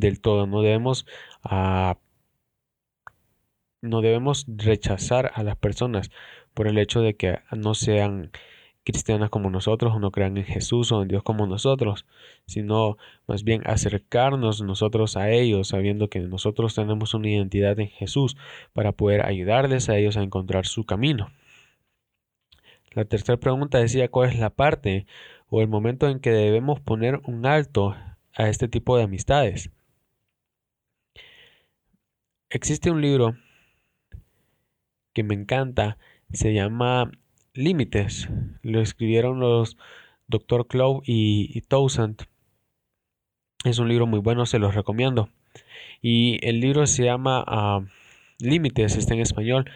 del 0.00 0.20
todo, 0.20 0.46
no 0.46 0.62
debemos, 0.62 1.06
ah, 1.44 1.98
no 3.82 4.00
debemos 4.00 4.46
rechazar 4.48 5.32
a 5.34 5.42
las 5.42 5.56
personas 5.56 6.10
por 6.54 6.66
el 6.66 6.78
hecho 6.78 7.00
de 7.00 7.14
que 7.14 7.40
no 7.52 7.74
sean 7.74 8.30
cristianas 8.84 9.30
como 9.30 9.50
nosotros 9.50 9.94
o 9.94 10.00
no 10.00 10.10
crean 10.10 10.36
en 10.36 10.44
Jesús 10.44 10.90
o 10.92 11.02
en 11.02 11.08
Dios 11.08 11.22
como 11.22 11.46
nosotros, 11.46 12.06
sino 12.46 12.96
más 13.26 13.44
bien 13.44 13.62
acercarnos 13.66 14.62
nosotros 14.62 15.16
a 15.16 15.30
ellos 15.30 15.68
sabiendo 15.68 16.08
que 16.08 16.20
nosotros 16.20 16.74
tenemos 16.74 17.14
una 17.14 17.28
identidad 17.28 17.78
en 17.78 17.88
Jesús 17.88 18.36
para 18.72 18.92
poder 18.92 19.24
ayudarles 19.24 19.88
a 19.88 19.96
ellos 19.96 20.16
a 20.16 20.22
encontrar 20.22 20.66
su 20.66 20.84
camino. 20.84 21.30
La 22.92 23.04
tercera 23.04 23.38
pregunta 23.38 23.78
decía 23.78 24.08
cuál 24.08 24.30
es 24.30 24.38
la 24.38 24.50
parte 24.50 25.06
o 25.48 25.60
el 25.60 25.68
momento 25.68 26.08
en 26.08 26.18
que 26.20 26.30
debemos 26.30 26.80
poner 26.80 27.20
un 27.24 27.46
alto 27.46 27.94
a 28.34 28.48
este 28.48 28.68
tipo 28.68 28.96
de 28.96 29.04
amistades. 29.04 29.70
Existe 32.52 32.90
un 32.90 33.00
libro 33.00 33.36
que 35.12 35.22
me 35.22 35.34
encanta, 35.34 35.98
se 36.32 36.52
llama 36.52 37.12
Límites. 37.54 38.28
Lo 38.62 38.80
escribieron 38.80 39.38
los 39.38 39.76
Dr. 40.26 40.66
Clow 40.66 41.00
y, 41.06 41.56
y. 41.56 41.62
Es 43.64 43.78
un 43.78 43.88
libro 43.88 44.08
muy 44.08 44.18
bueno, 44.18 44.46
se 44.46 44.58
los 44.58 44.74
recomiendo. 44.74 45.28
Y 46.02 46.44
el 46.44 46.58
libro 46.58 46.88
se 46.88 47.04
llama 47.04 47.44
ah, 47.46 47.82
Límites, 48.40 48.96
está 48.96 49.14
en 49.14 49.20
español. 49.20 49.70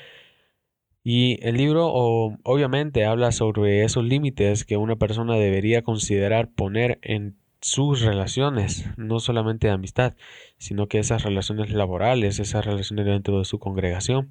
Y 1.04 1.38
el 1.46 1.56
libro 1.56 1.86
obviamente 1.86 3.04
habla 3.04 3.30
sobre 3.30 3.84
esos 3.84 4.04
límites 4.04 4.64
que 4.64 4.78
una 4.78 4.96
persona 4.96 5.36
debería 5.36 5.82
considerar 5.82 6.50
poner 6.50 6.98
en 7.02 7.36
sus 7.64 8.02
relaciones, 8.02 8.84
no 8.98 9.20
solamente 9.20 9.68
de 9.68 9.72
amistad, 9.72 10.14
sino 10.58 10.86
que 10.86 10.98
esas 10.98 11.22
relaciones 11.22 11.72
laborales, 11.72 12.38
esas 12.38 12.62
relaciones 12.62 13.06
dentro 13.06 13.38
de 13.38 13.46
su 13.46 13.58
congregación. 13.58 14.28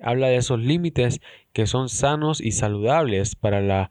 Habla 0.00 0.28
de 0.28 0.36
esos 0.36 0.60
límites 0.60 1.20
que 1.52 1.66
son 1.66 1.88
sanos 1.88 2.40
y 2.40 2.52
saludables 2.52 3.34
para 3.34 3.60
la 3.62 3.90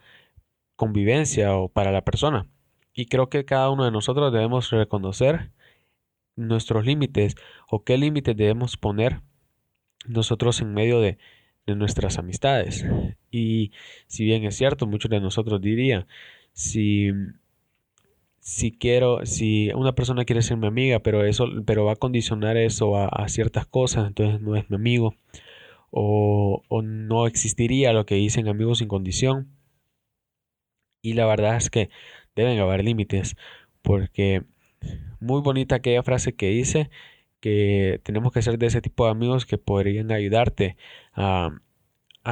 convivencia 0.77 1.53
o 1.53 1.67
para 1.67 1.91
la 1.91 2.05
persona. 2.05 2.47
Y 2.93 3.07
creo 3.07 3.27
que 3.27 3.43
cada 3.43 3.69
uno 3.69 3.83
de 3.83 3.91
nosotros 3.91 4.31
debemos 4.31 4.69
reconocer 4.71 5.51
nuestros 6.37 6.85
límites 6.85 7.35
o 7.67 7.83
qué 7.83 7.97
límites 7.97 8.37
debemos 8.37 8.77
poner 8.77 9.19
nosotros 10.07 10.61
en 10.61 10.73
medio 10.73 11.01
de, 11.01 11.17
de 11.67 11.75
nuestras 11.75 12.17
amistades. 12.17 12.85
Y 13.29 13.73
si 14.07 14.23
bien 14.23 14.45
es 14.45 14.55
cierto, 14.55 14.87
muchos 14.87 15.11
de 15.11 15.19
nosotros 15.19 15.59
dirían, 15.59 16.07
si, 16.53 17.11
si 18.41 18.71
quiero, 18.71 19.25
si 19.25 19.71
una 19.73 19.93
persona 19.93 20.25
quiere 20.25 20.41
ser 20.41 20.57
mi 20.57 20.67
amiga, 20.67 20.99
pero 20.99 21.23
eso, 21.25 21.47
pero 21.65 21.85
va 21.85 21.93
a 21.93 21.95
condicionar 21.95 22.57
eso 22.57 22.97
a, 22.97 23.29
ciertas 23.29 23.65
cosas, 23.67 24.07
entonces 24.07 24.41
no 24.41 24.55
es 24.55 24.69
mi 24.69 24.75
amigo. 24.75 25.15
O, 25.91 26.63
o 26.69 26.81
no 26.81 27.27
existiría 27.27 27.93
lo 27.93 28.05
que 28.05 28.15
dicen 28.15 28.47
amigos 28.47 28.79
sin 28.79 28.87
condición. 28.87 29.49
Y 31.01 31.13
la 31.13 31.25
verdad 31.25 31.55
es 31.57 31.69
que 31.69 31.89
deben 32.35 32.59
haber 32.59 32.83
límites, 32.83 33.35
porque 33.81 34.43
muy 35.19 35.41
bonita 35.41 35.75
aquella 35.75 36.03
frase 36.03 36.33
que 36.33 36.49
dice 36.49 36.89
que 37.39 37.99
tenemos 38.03 38.31
que 38.31 38.41
ser 38.41 38.57
de 38.57 38.67
ese 38.67 38.81
tipo 38.81 39.05
de 39.05 39.11
amigos 39.11 39.45
que 39.45 39.57
podrían 39.57 40.11
ayudarte 40.11 40.77
a, 41.13 41.51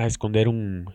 esconder 0.05 0.47
un 0.47 0.85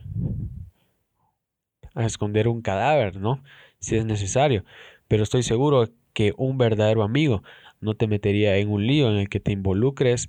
a 1.95 2.07
esconder 2.07 2.49
un 2.49 2.63
cadáver, 2.63 3.17
¿no? 3.17 3.43
Si 3.79 3.97
es 3.97 4.05
necesario. 4.05 4.65
Pero 5.09 5.23
estoy 5.23 5.43
seguro 5.43 5.89
que 6.13 6.33
un 6.37 6.59
verdadero 6.59 7.03
amigo 7.03 7.43
no 7.81 7.95
te 7.95 8.07
metería 8.07 8.57
en 8.57 8.71
un 8.71 8.87
lío 8.87 9.11
en 9.11 9.17
el 9.17 9.29
que 9.29 9.41
te 9.41 9.53
involucres 9.53 10.29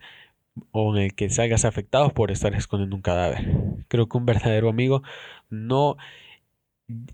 o 0.71 0.95
en 0.95 1.03
el 1.03 1.15
que 1.15 1.29
salgas 1.29 1.65
afectado 1.65 2.09
por 2.09 2.31
estar 2.31 2.53
escondiendo 2.55 2.95
un 2.95 3.01
cadáver. 3.01 3.45
Creo 3.87 4.07
que 4.07 4.17
un 4.17 4.25
verdadero 4.25 4.69
amigo 4.69 5.03
no 5.49 5.97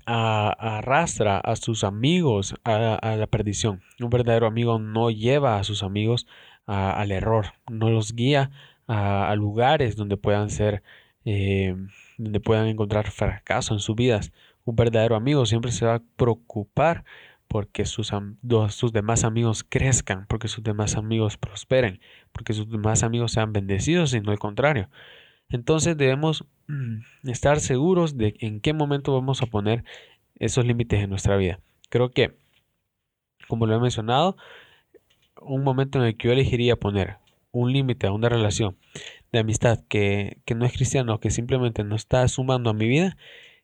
arrastra 0.05 1.39
a 1.39 1.55
sus 1.55 1.83
amigos 1.83 2.55
a, 2.63 3.15
la 3.17 3.27
perdición. 3.27 3.81
Un 3.99 4.09
verdadero 4.09 4.47
amigo 4.47 4.79
no 4.79 5.09
lleva 5.11 5.57
a 5.57 5.63
sus 5.63 5.83
amigos 5.83 6.27
al 6.65 7.11
error, 7.11 7.53
no 7.69 7.89
los 7.89 8.15
guía 8.15 8.51
a, 8.87 9.33
lugares 9.35 9.95
donde 9.95 10.17
puedan 10.17 10.49
ser, 10.49 10.83
eh, 11.25 11.75
donde 12.17 12.39
puedan 12.39 12.67
encontrar 12.67 13.09
fracaso 13.09 13.73
en 13.73 13.79
sus 13.79 13.95
vidas. 13.95 14.31
Un 14.65 14.75
verdadero 14.75 15.15
amigo 15.15 15.45
siempre 15.45 15.71
se 15.71 15.85
va 15.85 15.95
a 15.95 16.03
preocupar 16.17 17.03
porque 17.51 17.83
sus, 17.83 18.13
sus 18.69 18.93
demás 18.93 19.25
amigos 19.25 19.65
crezcan, 19.67 20.25
porque 20.27 20.47
sus 20.47 20.63
demás 20.63 20.95
amigos 20.95 21.35
prosperen, 21.35 21.99
porque 22.31 22.53
sus 22.53 22.69
demás 22.69 23.03
amigos 23.03 23.33
sean 23.33 23.51
bendecidos 23.51 24.13
y 24.13 24.21
no 24.21 24.31
el 24.31 24.39
contrario. 24.39 24.89
Entonces 25.49 25.97
debemos 25.97 26.45
mm, 26.69 27.29
estar 27.29 27.59
seguros 27.59 28.17
de 28.17 28.35
en 28.39 28.61
qué 28.61 28.71
momento 28.71 29.13
vamos 29.13 29.41
a 29.41 29.47
poner 29.47 29.83
esos 30.39 30.65
límites 30.65 31.03
en 31.03 31.09
nuestra 31.09 31.35
vida. 31.35 31.59
Creo 31.89 32.11
que, 32.11 32.37
como 33.49 33.65
lo 33.65 33.75
he 33.75 33.79
mencionado, 33.81 34.37
un 35.41 35.65
momento 35.65 35.99
en 35.99 36.05
el 36.05 36.15
que 36.15 36.29
yo 36.29 36.33
elegiría 36.33 36.77
poner 36.77 37.17
un 37.51 37.73
límite 37.73 38.07
a 38.07 38.13
una 38.13 38.29
relación 38.29 38.77
de 39.33 39.39
amistad 39.39 39.83
que, 39.89 40.37
que 40.45 40.55
no 40.55 40.65
es 40.65 40.71
cristiano, 40.71 41.19
que 41.19 41.31
simplemente 41.31 41.83
no 41.83 41.97
está 41.97 42.25
sumando 42.29 42.69
a 42.69 42.73
mi 42.73 42.87
vida, 42.87 43.17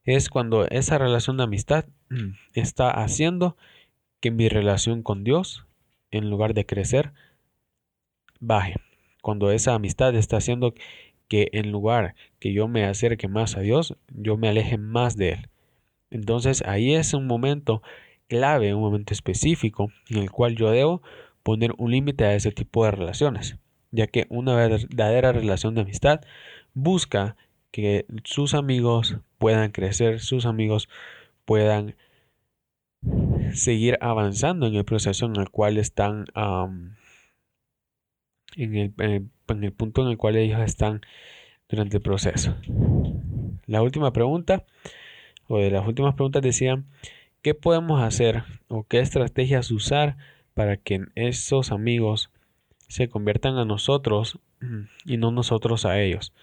es 0.04 0.28
cuando 0.28 0.68
esa 0.68 0.98
relación 0.98 1.38
de 1.38 1.44
amistad 1.44 1.86
mm, 2.10 2.32
está 2.54 2.92
haciendo 2.92 3.56
que 4.20 4.32
mi 4.32 4.50
relación 4.50 5.04
con 5.04 5.24
Dios, 5.24 5.66
en 6.12 6.30
lugar 6.30 6.54
de 6.54 6.66
crecer, 6.66 7.14
baje. 8.40 8.76
Cuando 9.22 9.52
esa 9.52 9.74
amistad 9.74 10.16
está 10.16 10.38
haciendo 10.38 10.74
que 11.28 11.50
en 11.52 11.72
lugar 11.72 12.16
que 12.40 12.54
yo 12.54 12.68
me 12.68 12.86
acerque 12.86 13.28
más 13.28 13.58
a 13.58 13.62
Dios, 13.62 13.96
yo 14.10 14.38
me 14.38 14.48
aleje 14.48 14.78
más 14.78 15.18
de 15.18 15.32
Él. 15.34 15.50
Entonces 16.10 16.64
ahí 16.66 16.94
es 16.94 17.14
un 17.14 17.28
momento 17.28 17.82
clave, 18.28 18.74
un 18.74 18.82
momento 18.82 19.14
específico 19.14 19.92
en 20.10 20.18
el 20.18 20.32
cual 20.32 20.56
yo 20.56 20.72
debo 20.72 21.02
poner 21.44 21.74
un 21.78 21.92
límite 21.92 22.26
a 22.26 22.36
ese 22.36 22.52
tipo 22.52 22.86
de 22.86 22.92
relaciones, 22.92 23.58
ya 23.92 24.08
que 24.08 24.26
una 24.30 24.56
verdadera 24.56 25.32
relación 25.32 25.76
de 25.76 25.82
amistad 25.82 26.22
busca 26.74 27.36
que 27.72 28.06
sus 28.24 28.54
amigos 28.54 29.18
puedan 29.38 29.72
crecer, 29.72 30.20
sus 30.20 30.46
amigos 30.46 30.90
puedan 31.46 31.96
seguir 33.54 33.98
avanzando 34.02 34.68
en 34.68 34.76
el 34.76 34.86
proceso 34.86 35.26
en 35.26 35.36
el 35.36 35.50
cual 35.50 35.78
están, 35.78 36.26
en, 38.56 38.76
el, 38.76 38.94
en 38.98 39.64
el 39.64 39.72
punto 39.74 40.04
en 40.04 40.10
el 40.10 40.18
cual 40.18 40.36
ellos 40.36 40.60
están 40.62 41.02
durante 41.70 41.98
el 41.98 42.04
proceso. 42.04 42.56
La 43.66 43.82
última 43.82 44.14
pregunta, 44.14 44.64
o 45.48 45.60
de 45.60 45.72
las 45.72 45.86
últimas 45.88 46.16
preguntas 46.16 46.42
decían, 46.42 46.86
¿qué 47.42 47.54
podemos 47.54 48.02
hacer 48.02 48.44
o 48.68 48.84
qué 48.84 49.00
estrategias 49.00 49.72
usar 49.72 50.18
para 50.54 50.78
que 50.78 51.06
esos 51.16 51.72
amigos 51.72 52.32
se 52.88 53.10
conviertan 53.10 53.58
a 53.58 53.66
nosotros 53.66 54.40
y 55.06 55.18
no 55.18 55.32
nosotros 55.32 55.86
a 55.86 56.00
ellos? 56.00 56.34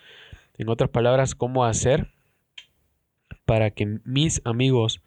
En 0.56 0.68
otras 0.68 0.90
palabras, 0.90 1.34
¿cómo 1.34 1.64
hacer 1.64 2.08
para 3.44 3.70
que 3.70 4.00
mis 4.04 4.40
amigos 4.44 5.00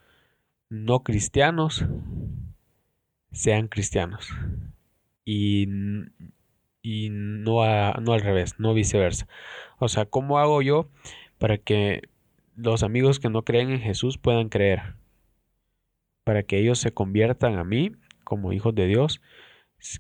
no 0.70 1.04
cristianos 1.04 1.86
sean 3.32 3.68
cristianos? 3.68 4.30
Y, 5.26 5.68
y 6.82 7.10
no, 7.10 7.64
no 7.94 8.14
al 8.14 8.22
revés, 8.22 8.60
no 8.60 8.74
viceversa. 8.74 9.28
O 9.80 9.88
sea, 9.88 10.06
¿cómo 10.06 10.40
hago 10.40 10.62
yo 10.62 10.90
para 11.38 11.58
que 11.58 12.10
los 12.56 12.84
amigos 12.84 13.20
que 13.20 13.30
no 13.30 13.44
creen 13.44 13.72
en 13.72 13.82
Jesús 13.82 14.18
puedan 14.18 14.50
creer? 14.50 14.96
Para 16.24 16.44
que 16.44 16.60
ellos 16.60 16.80
se 16.80 16.92
conviertan 16.92 17.58
a 17.58 17.64
mí 17.64 17.92
como 18.24 18.52
hijos 18.52 18.76
de 18.76 18.88
Dios, 18.88 19.22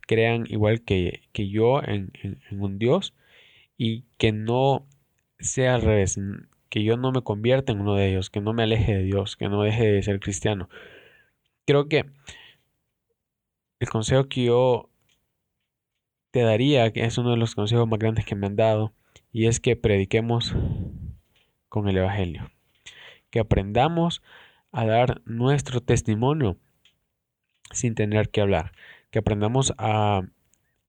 crean 0.05 0.45
igual 0.47 0.81
que, 0.81 1.21
yo 1.33 1.81
en, 1.83 2.11
en 2.21 2.61
un 2.61 2.77
Dios 2.77 3.13
y 3.77 4.05
que 4.17 4.31
no 4.31 4.87
sea 5.39 5.75
al 5.75 5.81
revés, 5.81 6.19
que 6.69 6.83
yo 6.83 6.97
no 6.97 7.11
me 7.11 7.21
convierta 7.21 7.71
en 7.71 7.81
uno 7.81 7.95
de 7.95 8.09
ellos, 8.09 8.29
que 8.29 8.41
no 8.41 8.53
me 8.53 8.63
aleje 8.63 8.95
de 8.95 9.03
Dios, 9.03 9.35
que 9.35 9.49
no 9.49 9.61
deje 9.61 9.85
de 9.87 10.03
ser 10.03 10.19
cristiano. 10.19 10.69
Creo 11.65 11.87
que 11.87 12.05
el 13.79 13.89
consejo 13.89 14.27
que 14.27 14.45
yo 14.45 14.89
te 16.31 16.41
daría, 16.41 16.91
que 16.91 17.05
es 17.05 17.17
uno 17.17 17.31
de 17.31 17.37
los 17.37 17.55
consejos 17.55 17.87
más 17.87 17.99
grandes 17.99 18.25
que 18.25 18.35
me 18.35 18.47
han 18.47 18.55
dado, 18.55 18.93
y 19.31 19.47
es 19.47 19.59
que 19.59 19.75
prediquemos 19.75 20.55
con 21.69 21.87
el 21.87 21.97
Evangelio, 21.97 22.49
que 23.29 23.39
aprendamos 23.39 24.21
a 24.71 24.85
dar 24.85 25.21
nuestro 25.25 25.81
testimonio 25.81 26.57
sin 27.71 27.95
tener 27.95 28.29
que 28.29 28.41
hablar, 28.41 28.71
que 29.11 29.19
aprendamos 29.19 29.73
a 29.77 30.21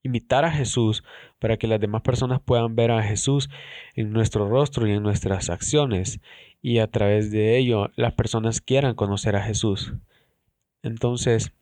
imitar 0.09 0.44
a 0.44 0.51
Jesús 0.51 1.05
para 1.38 1.57
que 1.57 1.68
las 1.68 1.81
demás 1.81 2.03
personas 2.03 2.40
puedan 2.40 2.75
ver 2.75 2.90
a 2.90 3.03
Jesús 3.03 3.49
en 3.94 4.12
nuestro 4.12 4.49
rostro 4.49 4.87
y 4.87 4.92
en 4.92 5.03
nuestras 5.03 5.51
acciones 5.51 6.21
y 6.61 6.79
a 6.79 6.88
través 6.88 7.31
de 7.31 7.59
ello 7.59 7.90
las 7.94 8.14
personas 8.14 8.61
quieran 8.61 8.94
conocer 8.94 9.37
a 9.37 9.42
Jesús. 9.42 9.94
Entonces, 10.83 11.53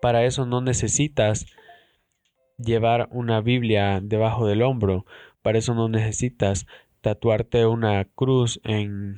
para 0.00 0.24
eso 0.24 0.46
no 0.46 0.60
necesitas 0.60 1.46
llevar 2.56 3.08
una 3.10 3.40
Biblia 3.40 4.00
debajo 4.02 4.46
del 4.46 4.62
hombro, 4.62 5.06
para 5.42 5.58
eso 5.58 5.74
no 5.74 5.88
necesitas 5.88 6.66
tatuarte 7.00 7.66
una 7.66 8.04
cruz 8.04 8.60
en, 8.64 9.14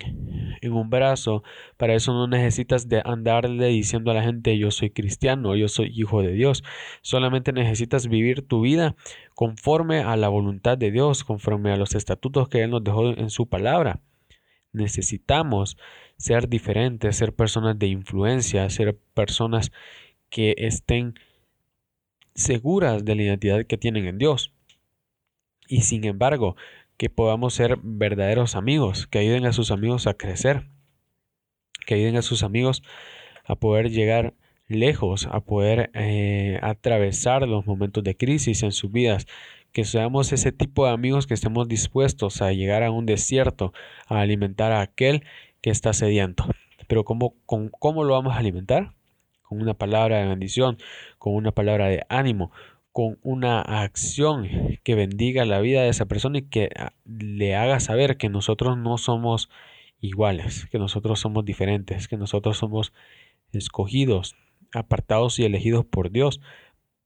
en, 0.61 0.73
un 0.73 0.91
brazo. 0.91 1.43
Para 1.77 1.95
eso 1.95 2.13
no 2.13 2.27
necesitas 2.27 2.89
de 2.89 3.03
andarle 3.05 3.67
diciendo 3.69 4.11
a 4.11 4.15
la 4.15 4.23
gente 4.23 4.57
yo 4.59 4.71
soy 4.71 4.91
cristiano, 4.91 5.57
yo 5.57 5.69
soy 5.69 5.93
hijo 5.95 6.23
de 6.23 6.33
Dios. 6.33 6.63
Solamente 7.03 7.53
necesitas 7.53 8.07
vivir 8.07 8.47
tu 8.47 8.63
vida 8.63 8.95
conforme 9.35 10.01
a 10.01 10.17
la 10.17 10.29
voluntad 10.29 10.79
de 10.79 10.91
Dios, 10.91 11.25
conforme 11.25 11.73
a 11.73 11.77
los 11.77 11.95
estatutos 11.95 12.49
que 12.49 12.63
Él 12.63 12.71
nos 12.71 12.85
dejó 12.85 13.09
en 13.09 13.31
su 13.31 13.49
palabra. 13.49 14.01
Necesitamos 14.73 15.77
ser 16.17 16.49
diferentes, 16.49 17.17
ser 17.17 17.35
personas 17.35 17.79
de 17.79 17.89
influencia, 17.89 18.69
ser 18.71 18.97
personas 19.15 19.73
que 20.31 20.55
estén 20.57 21.15
seguras 22.35 23.05
de 23.05 23.15
la 23.15 23.23
identidad 23.23 23.67
que 23.67 23.77
tienen 23.77 24.07
en 24.07 24.19
Dios. 24.19 24.55
Y 25.69 25.83
sin 25.83 26.05
embargo, 26.05 26.57
que 27.03 27.11
podamos 27.11 27.55
ser 27.55 27.81
verdaderos 27.83 28.55
amigos, 28.55 29.09
que 29.09 29.19
ayuden 29.19 29.45
a 29.45 29.53
sus 29.53 29.73
amigos 29.73 30.07
a 30.07 30.15
crecer, 30.15 30.69
que 31.85 31.95
ayuden 31.95 32.15
a 32.15 32.23
sus 32.23 32.45
amigos 32.45 32.85
a 33.45 33.57
poder 33.57 33.91
llegar 33.91 34.35
lejos, 34.69 35.29
a 35.33 35.41
poder 35.41 35.91
eh, 35.95 36.61
atravesar 36.63 37.49
los 37.49 37.67
momentos 37.67 38.05
de 38.05 38.17
crisis 38.17 38.63
en 38.63 38.71
sus 38.71 38.93
vidas, 38.93 39.27
que 39.73 39.85
seamos 39.85 40.33
ese 40.33 40.53
tipo 40.53 40.87
de 40.87 40.93
amigos 40.93 41.27
que 41.27 41.35
estemos 41.35 41.67
dispuestos 41.67 42.41
a 42.41 42.53
llegar 42.53 42.85
a 42.85 42.93
un 42.93 43.05
desierto, 43.05 43.73
a 44.07 44.21
alimentar 44.21 44.71
a 44.71 44.81
aquel 44.81 45.25
que 45.61 45.71
está 45.71 45.95
sediento. 45.95 46.45
Pero 46.87 47.03
¿cómo, 47.03 47.35
con, 47.47 47.69
¿cómo 47.69 48.05
lo 48.05 48.13
vamos 48.13 48.35
a 48.35 48.39
alimentar? 48.39 48.95
Con 49.43 49.61
una 49.61 49.75
palabra 49.75 50.21
de 50.21 50.29
bendición, 50.29 50.79
con 51.19 51.35
una 51.35 51.51
palabra 51.51 51.89
de 51.89 52.07
ánimo, 52.09 52.53
con 52.93 53.19
una 53.23 53.61
acción 53.61 54.47
que 54.85 54.95
bendiga 54.95 55.45
la 55.45 55.61
vida 55.61 55.83
de 55.83 55.89
esa 55.89 56.07
persona 56.07 56.39
y 56.39 56.43
que 56.43 56.71
ah, 56.77 56.93
le 57.05 57.57
haga 57.57 57.81
saber 57.81 58.19
que 58.19 58.29
nosotros 58.29 58.77
no 58.77 58.99
somos 58.99 59.49
iguales, 60.01 60.67
que 60.71 60.79
nosotros 60.79 61.21
somos 61.21 61.45
diferentes, 61.45 62.07
que 62.07 62.17
nosotros 62.17 62.59
somos 62.59 62.93
escogidos, 63.53 64.37
apartados 64.75 65.39
y 65.39 65.45
elegidos 65.45 65.85
por 65.85 66.11
Dios 66.11 66.41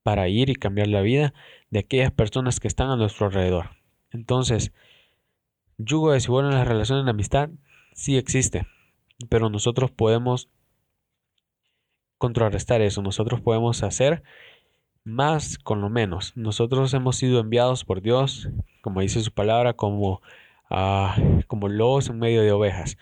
para 0.03 0.29
ir 0.29 0.51
y 0.51 0.55
cambiar 0.55 0.89
la 0.89 1.03
vida 1.03 1.35
de 1.71 1.81
aquellas 1.81 2.13
personas 2.13 2.61
que 2.61 2.69
están 2.69 2.91
a 2.91 2.97
nuestro 2.97 3.27
alrededor. 3.27 3.71
Entonces, 4.11 4.73
yugo 5.79 6.13
desigual 6.13 6.47
en 6.47 6.53
las 6.53 6.67
relaciones 6.67 7.05
de 7.05 7.11
amistad 7.11 7.51
sí 7.93 8.17
existe, 8.17 8.67
pero 9.29 9.51
nosotros 9.51 9.91
podemos 9.91 10.49
contrarrestar 12.19 12.81
eso, 12.83 13.03
nosotros 13.03 13.41
podemos 13.41 13.83
hacer 13.83 14.23
más 15.07 15.57
con 15.59 15.81
lo 15.81 15.89
menos. 15.89 16.37
Nosotros 16.37 16.93
hemos 16.93 17.17
sido 17.17 17.41
enviados 17.41 17.85
por 17.85 18.03
Dios, 18.03 18.49
como 18.83 19.01
dice 19.01 19.21
su 19.21 19.33
palabra, 19.33 19.73
como, 19.73 20.21
ah, 20.69 21.17
como 21.47 21.69
lobos 21.69 22.09
en 22.11 22.19
medio 22.19 22.43
de 22.43 22.53
ovejas. 22.53 22.99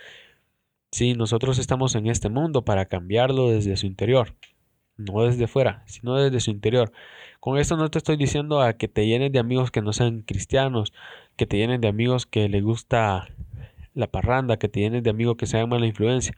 Sí, 0.92 1.14
nosotros 1.14 1.58
estamos 1.58 1.94
en 1.94 2.06
este 2.06 2.28
mundo 2.28 2.64
para 2.64 2.86
cambiarlo 2.86 3.48
desde 3.48 3.76
su 3.76 3.86
interior, 3.86 4.34
no 4.98 5.22
desde 5.24 5.46
fuera, 5.46 5.82
sino 5.86 6.16
desde 6.16 6.40
su 6.40 6.50
interior. 6.50 6.92
Con 7.40 7.58
esto 7.58 7.76
no 7.76 7.90
te 7.90 7.98
estoy 7.98 8.16
diciendo 8.16 8.60
a 8.60 8.74
que 8.74 8.86
te 8.86 9.06
llenes 9.06 9.32
de 9.32 9.38
amigos 9.38 9.70
que 9.70 9.80
no 9.82 9.92
sean 9.94 10.20
cristianos, 10.22 10.92
que 11.36 11.46
te 11.46 11.56
llenes 11.56 11.80
de 11.80 11.88
amigos 11.88 12.26
que 12.26 12.48
le 12.50 12.60
gusta 12.60 13.28
la 13.94 14.08
parranda, 14.08 14.58
que 14.58 14.68
te 14.68 14.80
llenes 14.80 15.02
de 15.02 15.10
amigos 15.10 15.36
que 15.36 15.46
sean 15.46 15.70
mala 15.70 15.86
influencia. 15.86 16.34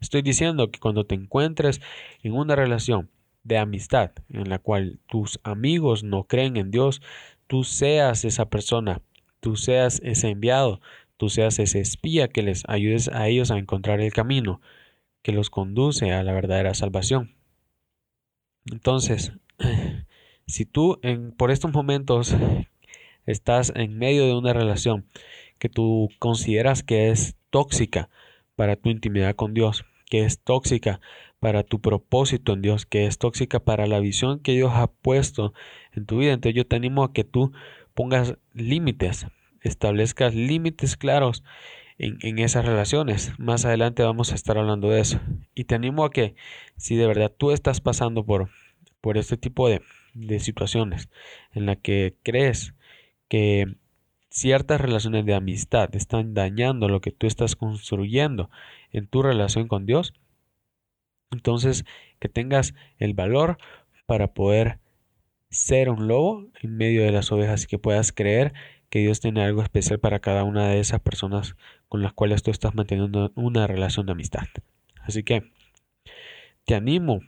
Estoy 0.00 0.22
diciendo 0.22 0.70
que 0.70 0.80
cuando 0.80 1.04
te 1.04 1.14
encuentres 1.14 1.82
en 2.22 2.32
una 2.32 2.56
relación 2.56 3.10
de 3.44 3.58
amistad 3.58 4.12
en 4.28 4.48
la 4.48 4.58
cual 4.58 5.00
tus 5.06 5.40
amigos 5.42 6.04
no 6.04 6.24
creen 6.24 6.56
en 6.56 6.70
Dios, 6.70 7.02
tú 7.46 7.64
seas 7.64 8.24
esa 8.24 8.48
persona, 8.48 9.02
tú 9.40 9.56
seas 9.56 10.00
ese 10.04 10.30
enviado, 10.30 10.80
tú 11.16 11.28
seas 11.28 11.58
ese 11.58 11.80
espía 11.80 12.28
que 12.28 12.42
les 12.42 12.64
ayudes 12.68 13.08
a 13.08 13.28
ellos 13.28 13.50
a 13.50 13.58
encontrar 13.58 14.00
el 14.00 14.12
camino 14.12 14.60
que 15.22 15.32
los 15.32 15.50
conduce 15.50 16.12
a 16.12 16.22
la 16.22 16.32
verdadera 16.32 16.74
salvación. 16.74 17.34
Entonces, 18.70 19.32
si 20.46 20.64
tú 20.64 20.98
en, 21.02 21.32
por 21.32 21.50
estos 21.50 21.72
momentos 21.72 22.34
estás 23.26 23.72
en 23.74 23.98
medio 23.98 24.26
de 24.26 24.34
una 24.34 24.52
relación 24.52 25.06
que 25.58 25.68
tú 25.68 26.08
consideras 26.18 26.82
que 26.82 27.10
es 27.10 27.36
tóxica 27.50 28.08
para 28.56 28.76
tu 28.76 28.90
intimidad 28.90 29.34
con 29.36 29.54
Dios, 29.54 29.84
que 30.06 30.24
es 30.24 30.40
tóxica 30.40 31.00
para 31.42 31.64
tu 31.64 31.80
propósito 31.80 32.52
en 32.52 32.62
Dios, 32.62 32.86
que 32.86 33.06
es 33.06 33.18
tóxica 33.18 33.58
para 33.58 33.88
la 33.88 33.98
visión 33.98 34.38
que 34.38 34.52
Dios 34.52 34.70
ha 34.76 34.86
puesto 34.86 35.54
en 35.90 36.06
tu 36.06 36.18
vida. 36.18 36.34
Entonces 36.34 36.54
yo 36.54 36.68
te 36.68 36.76
animo 36.76 37.02
a 37.02 37.12
que 37.12 37.24
tú 37.24 37.50
pongas 37.94 38.36
límites 38.54 39.26
establezcas 39.62 40.36
límites 40.36 40.96
claros 40.96 41.42
en, 41.98 42.38
esas 42.38 42.64
relaciones. 42.64 43.32
Más 43.38 43.64
adelante 43.64 44.04
vamos 44.04 44.30
a 44.30 44.36
estar 44.36 44.56
hablando 44.56 44.88
de 44.88 45.00
eso. 45.00 45.18
Y 45.52 45.64
te 45.64 45.74
animo 45.74 46.04
a 46.04 46.12
que 46.12 46.36
si 46.76 46.94
de 46.94 47.08
verdad 47.08 47.32
tú 47.36 47.50
estás 47.50 47.80
pasando 47.80 48.24
por, 48.24 48.50
por 49.00 49.18
este 49.18 49.36
tipo 49.36 49.68
de, 49.68 49.82
de 50.14 50.38
situaciones 50.38 51.08
en 51.52 51.66
la 51.66 51.74
que 51.74 52.14
crees 52.22 52.72
que 53.26 53.66
ciertas 54.30 54.80
relaciones 54.80 55.26
de 55.26 55.34
amistad 55.34 55.94
están 55.96 56.34
dañando 56.34 56.88
lo 56.88 57.00
que 57.00 57.10
tú 57.10 57.26
estás 57.26 57.56
construyendo 57.56 58.48
en 58.92 59.08
tu 59.08 59.22
relación 59.24 59.66
con 59.66 59.86
Dios, 59.86 60.14
entonces 61.32 61.84
que 62.18 62.28
tengas 62.28 62.74
el 62.98 63.14
valor 63.14 63.58
para 64.06 64.34
poder 64.34 64.78
ser 65.50 65.90
un 65.90 66.08
lobo 66.08 66.46
en 66.62 66.76
medio 66.76 67.02
de 67.02 67.12
las 67.12 67.30
ovejas 67.30 67.64
y 67.64 67.66
que 67.66 67.78
puedas 67.78 68.12
creer 68.12 68.52
que 68.88 69.00
Dios 69.00 69.20
tiene 69.20 69.42
algo 69.42 69.62
especial 69.62 70.00
para 70.00 70.20
cada 70.20 70.44
una 70.44 70.68
de 70.68 70.80
esas 70.80 71.00
personas 71.00 71.56
con 71.88 72.02
las 72.02 72.12
cuales 72.12 72.42
tú 72.42 72.50
estás 72.50 72.74
manteniendo 72.74 73.32
una 73.34 73.66
relación 73.66 74.06
de 74.06 74.12
amistad. 74.12 74.46
Así 75.00 75.22
que 75.22 75.50
te 76.64 76.74
animo 76.74 77.20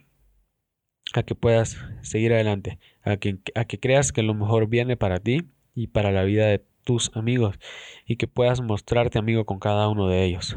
a 1.13 1.23
que 1.23 1.35
puedas 1.35 1.77
seguir 2.01 2.33
adelante, 2.33 2.79
a 3.03 3.17
que, 3.17 3.39
a 3.55 3.65
que 3.65 3.79
creas 3.79 4.11
que 4.11 4.23
lo 4.23 4.33
mejor 4.33 4.67
viene 4.67 4.97
para 4.97 5.19
ti 5.19 5.43
y 5.73 5.87
para 5.87 6.11
la 6.11 6.23
vida 6.23 6.47
de 6.47 6.63
tus 6.83 7.15
amigos 7.15 7.59
y 8.05 8.15
que 8.17 8.27
puedas 8.27 8.61
mostrarte 8.61 9.17
amigo 9.17 9.45
con 9.45 9.59
cada 9.59 9.87
uno 9.89 10.07
de 10.07 10.23
ellos. 10.23 10.55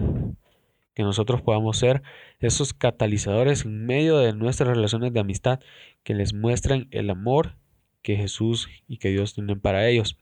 Que 0.98 1.04
nosotros 1.04 1.42
podamos 1.42 1.78
ser 1.78 2.02
esos 2.40 2.74
catalizadores 2.74 3.64
en 3.64 3.87
medio 3.87 4.18
de 4.18 4.32
nuestras 4.32 4.68
relaciones 4.68 5.12
de 5.12 5.20
amistad 5.20 5.61
que 6.02 6.12
les 6.12 6.34
muestren 6.34 6.88
el 6.90 7.08
amor 7.08 7.54
que 8.02 8.16
Jesús 8.16 8.68
y 8.88 8.96
que 8.96 9.11
Dios 9.11 9.32
tienen 9.32 9.61
para 9.61 9.88
ellos. 9.88 10.16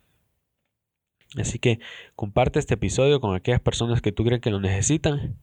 Así 1.38 1.58
que 1.58 1.80
comparte 2.14 2.58
este 2.58 2.74
episodio 2.74 3.22
con 3.22 3.34
aquellas 3.34 3.62
personas 3.62 4.02
que 4.02 4.12
tú 4.12 4.22
crees 4.22 4.42
que 4.42 4.50
lo 4.50 4.60
necesitan. 4.60 5.38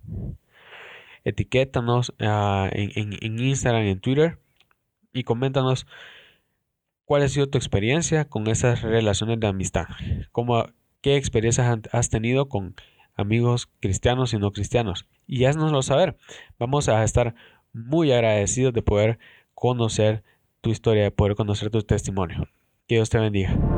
Etiquétanos 1.23 2.13
ah, 2.19 2.69
en, 2.71 2.91
en, 2.93 3.17
en 3.19 3.39
Instagram, 3.39 3.87
en 3.87 3.99
Twitter 4.01 4.37
y 5.13 5.23
coméntanos 5.23 5.87
¿Cuál 7.05 7.23
ha 7.23 7.27
sido 7.27 7.47
tu 7.49 7.57
experiencia 7.57 8.25
con 8.25 8.47
esas 8.47 8.81
relaciones 8.81 9.37
de 9.39 9.47
amistad? 9.47 9.87
¿Cómo, 10.31 10.67
¿Qué 11.01 11.17
experiencias 11.17 11.79
has 11.91 12.09
tenido 12.09 12.47
con 12.47 12.75
amigos 13.15 13.69
cristianos 13.79 14.33
y 14.33 14.37
no 14.37 14.51
cristianos? 14.51 15.07
Y 15.27 15.45
haznoslo 15.45 15.81
saber. 15.81 16.17
Vamos 16.59 16.89
a 16.89 17.03
estar 17.03 17.35
muy 17.73 18.11
agradecidos 18.11 18.73
de 18.73 18.81
poder 18.81 19.19
conocer 19.53 20.23
tu 20.61 20.69
historia, 20.69 21.03
de 21.03 21.11
poder 21.11 21.35
conocer 21.35 21.69
tu 21.69 21.81
testimonio. 21.81 22.47
Que 22.87 22.95
Dios 22.95 23.09
te 23.09 23.19
bendiga. 23.19 23.72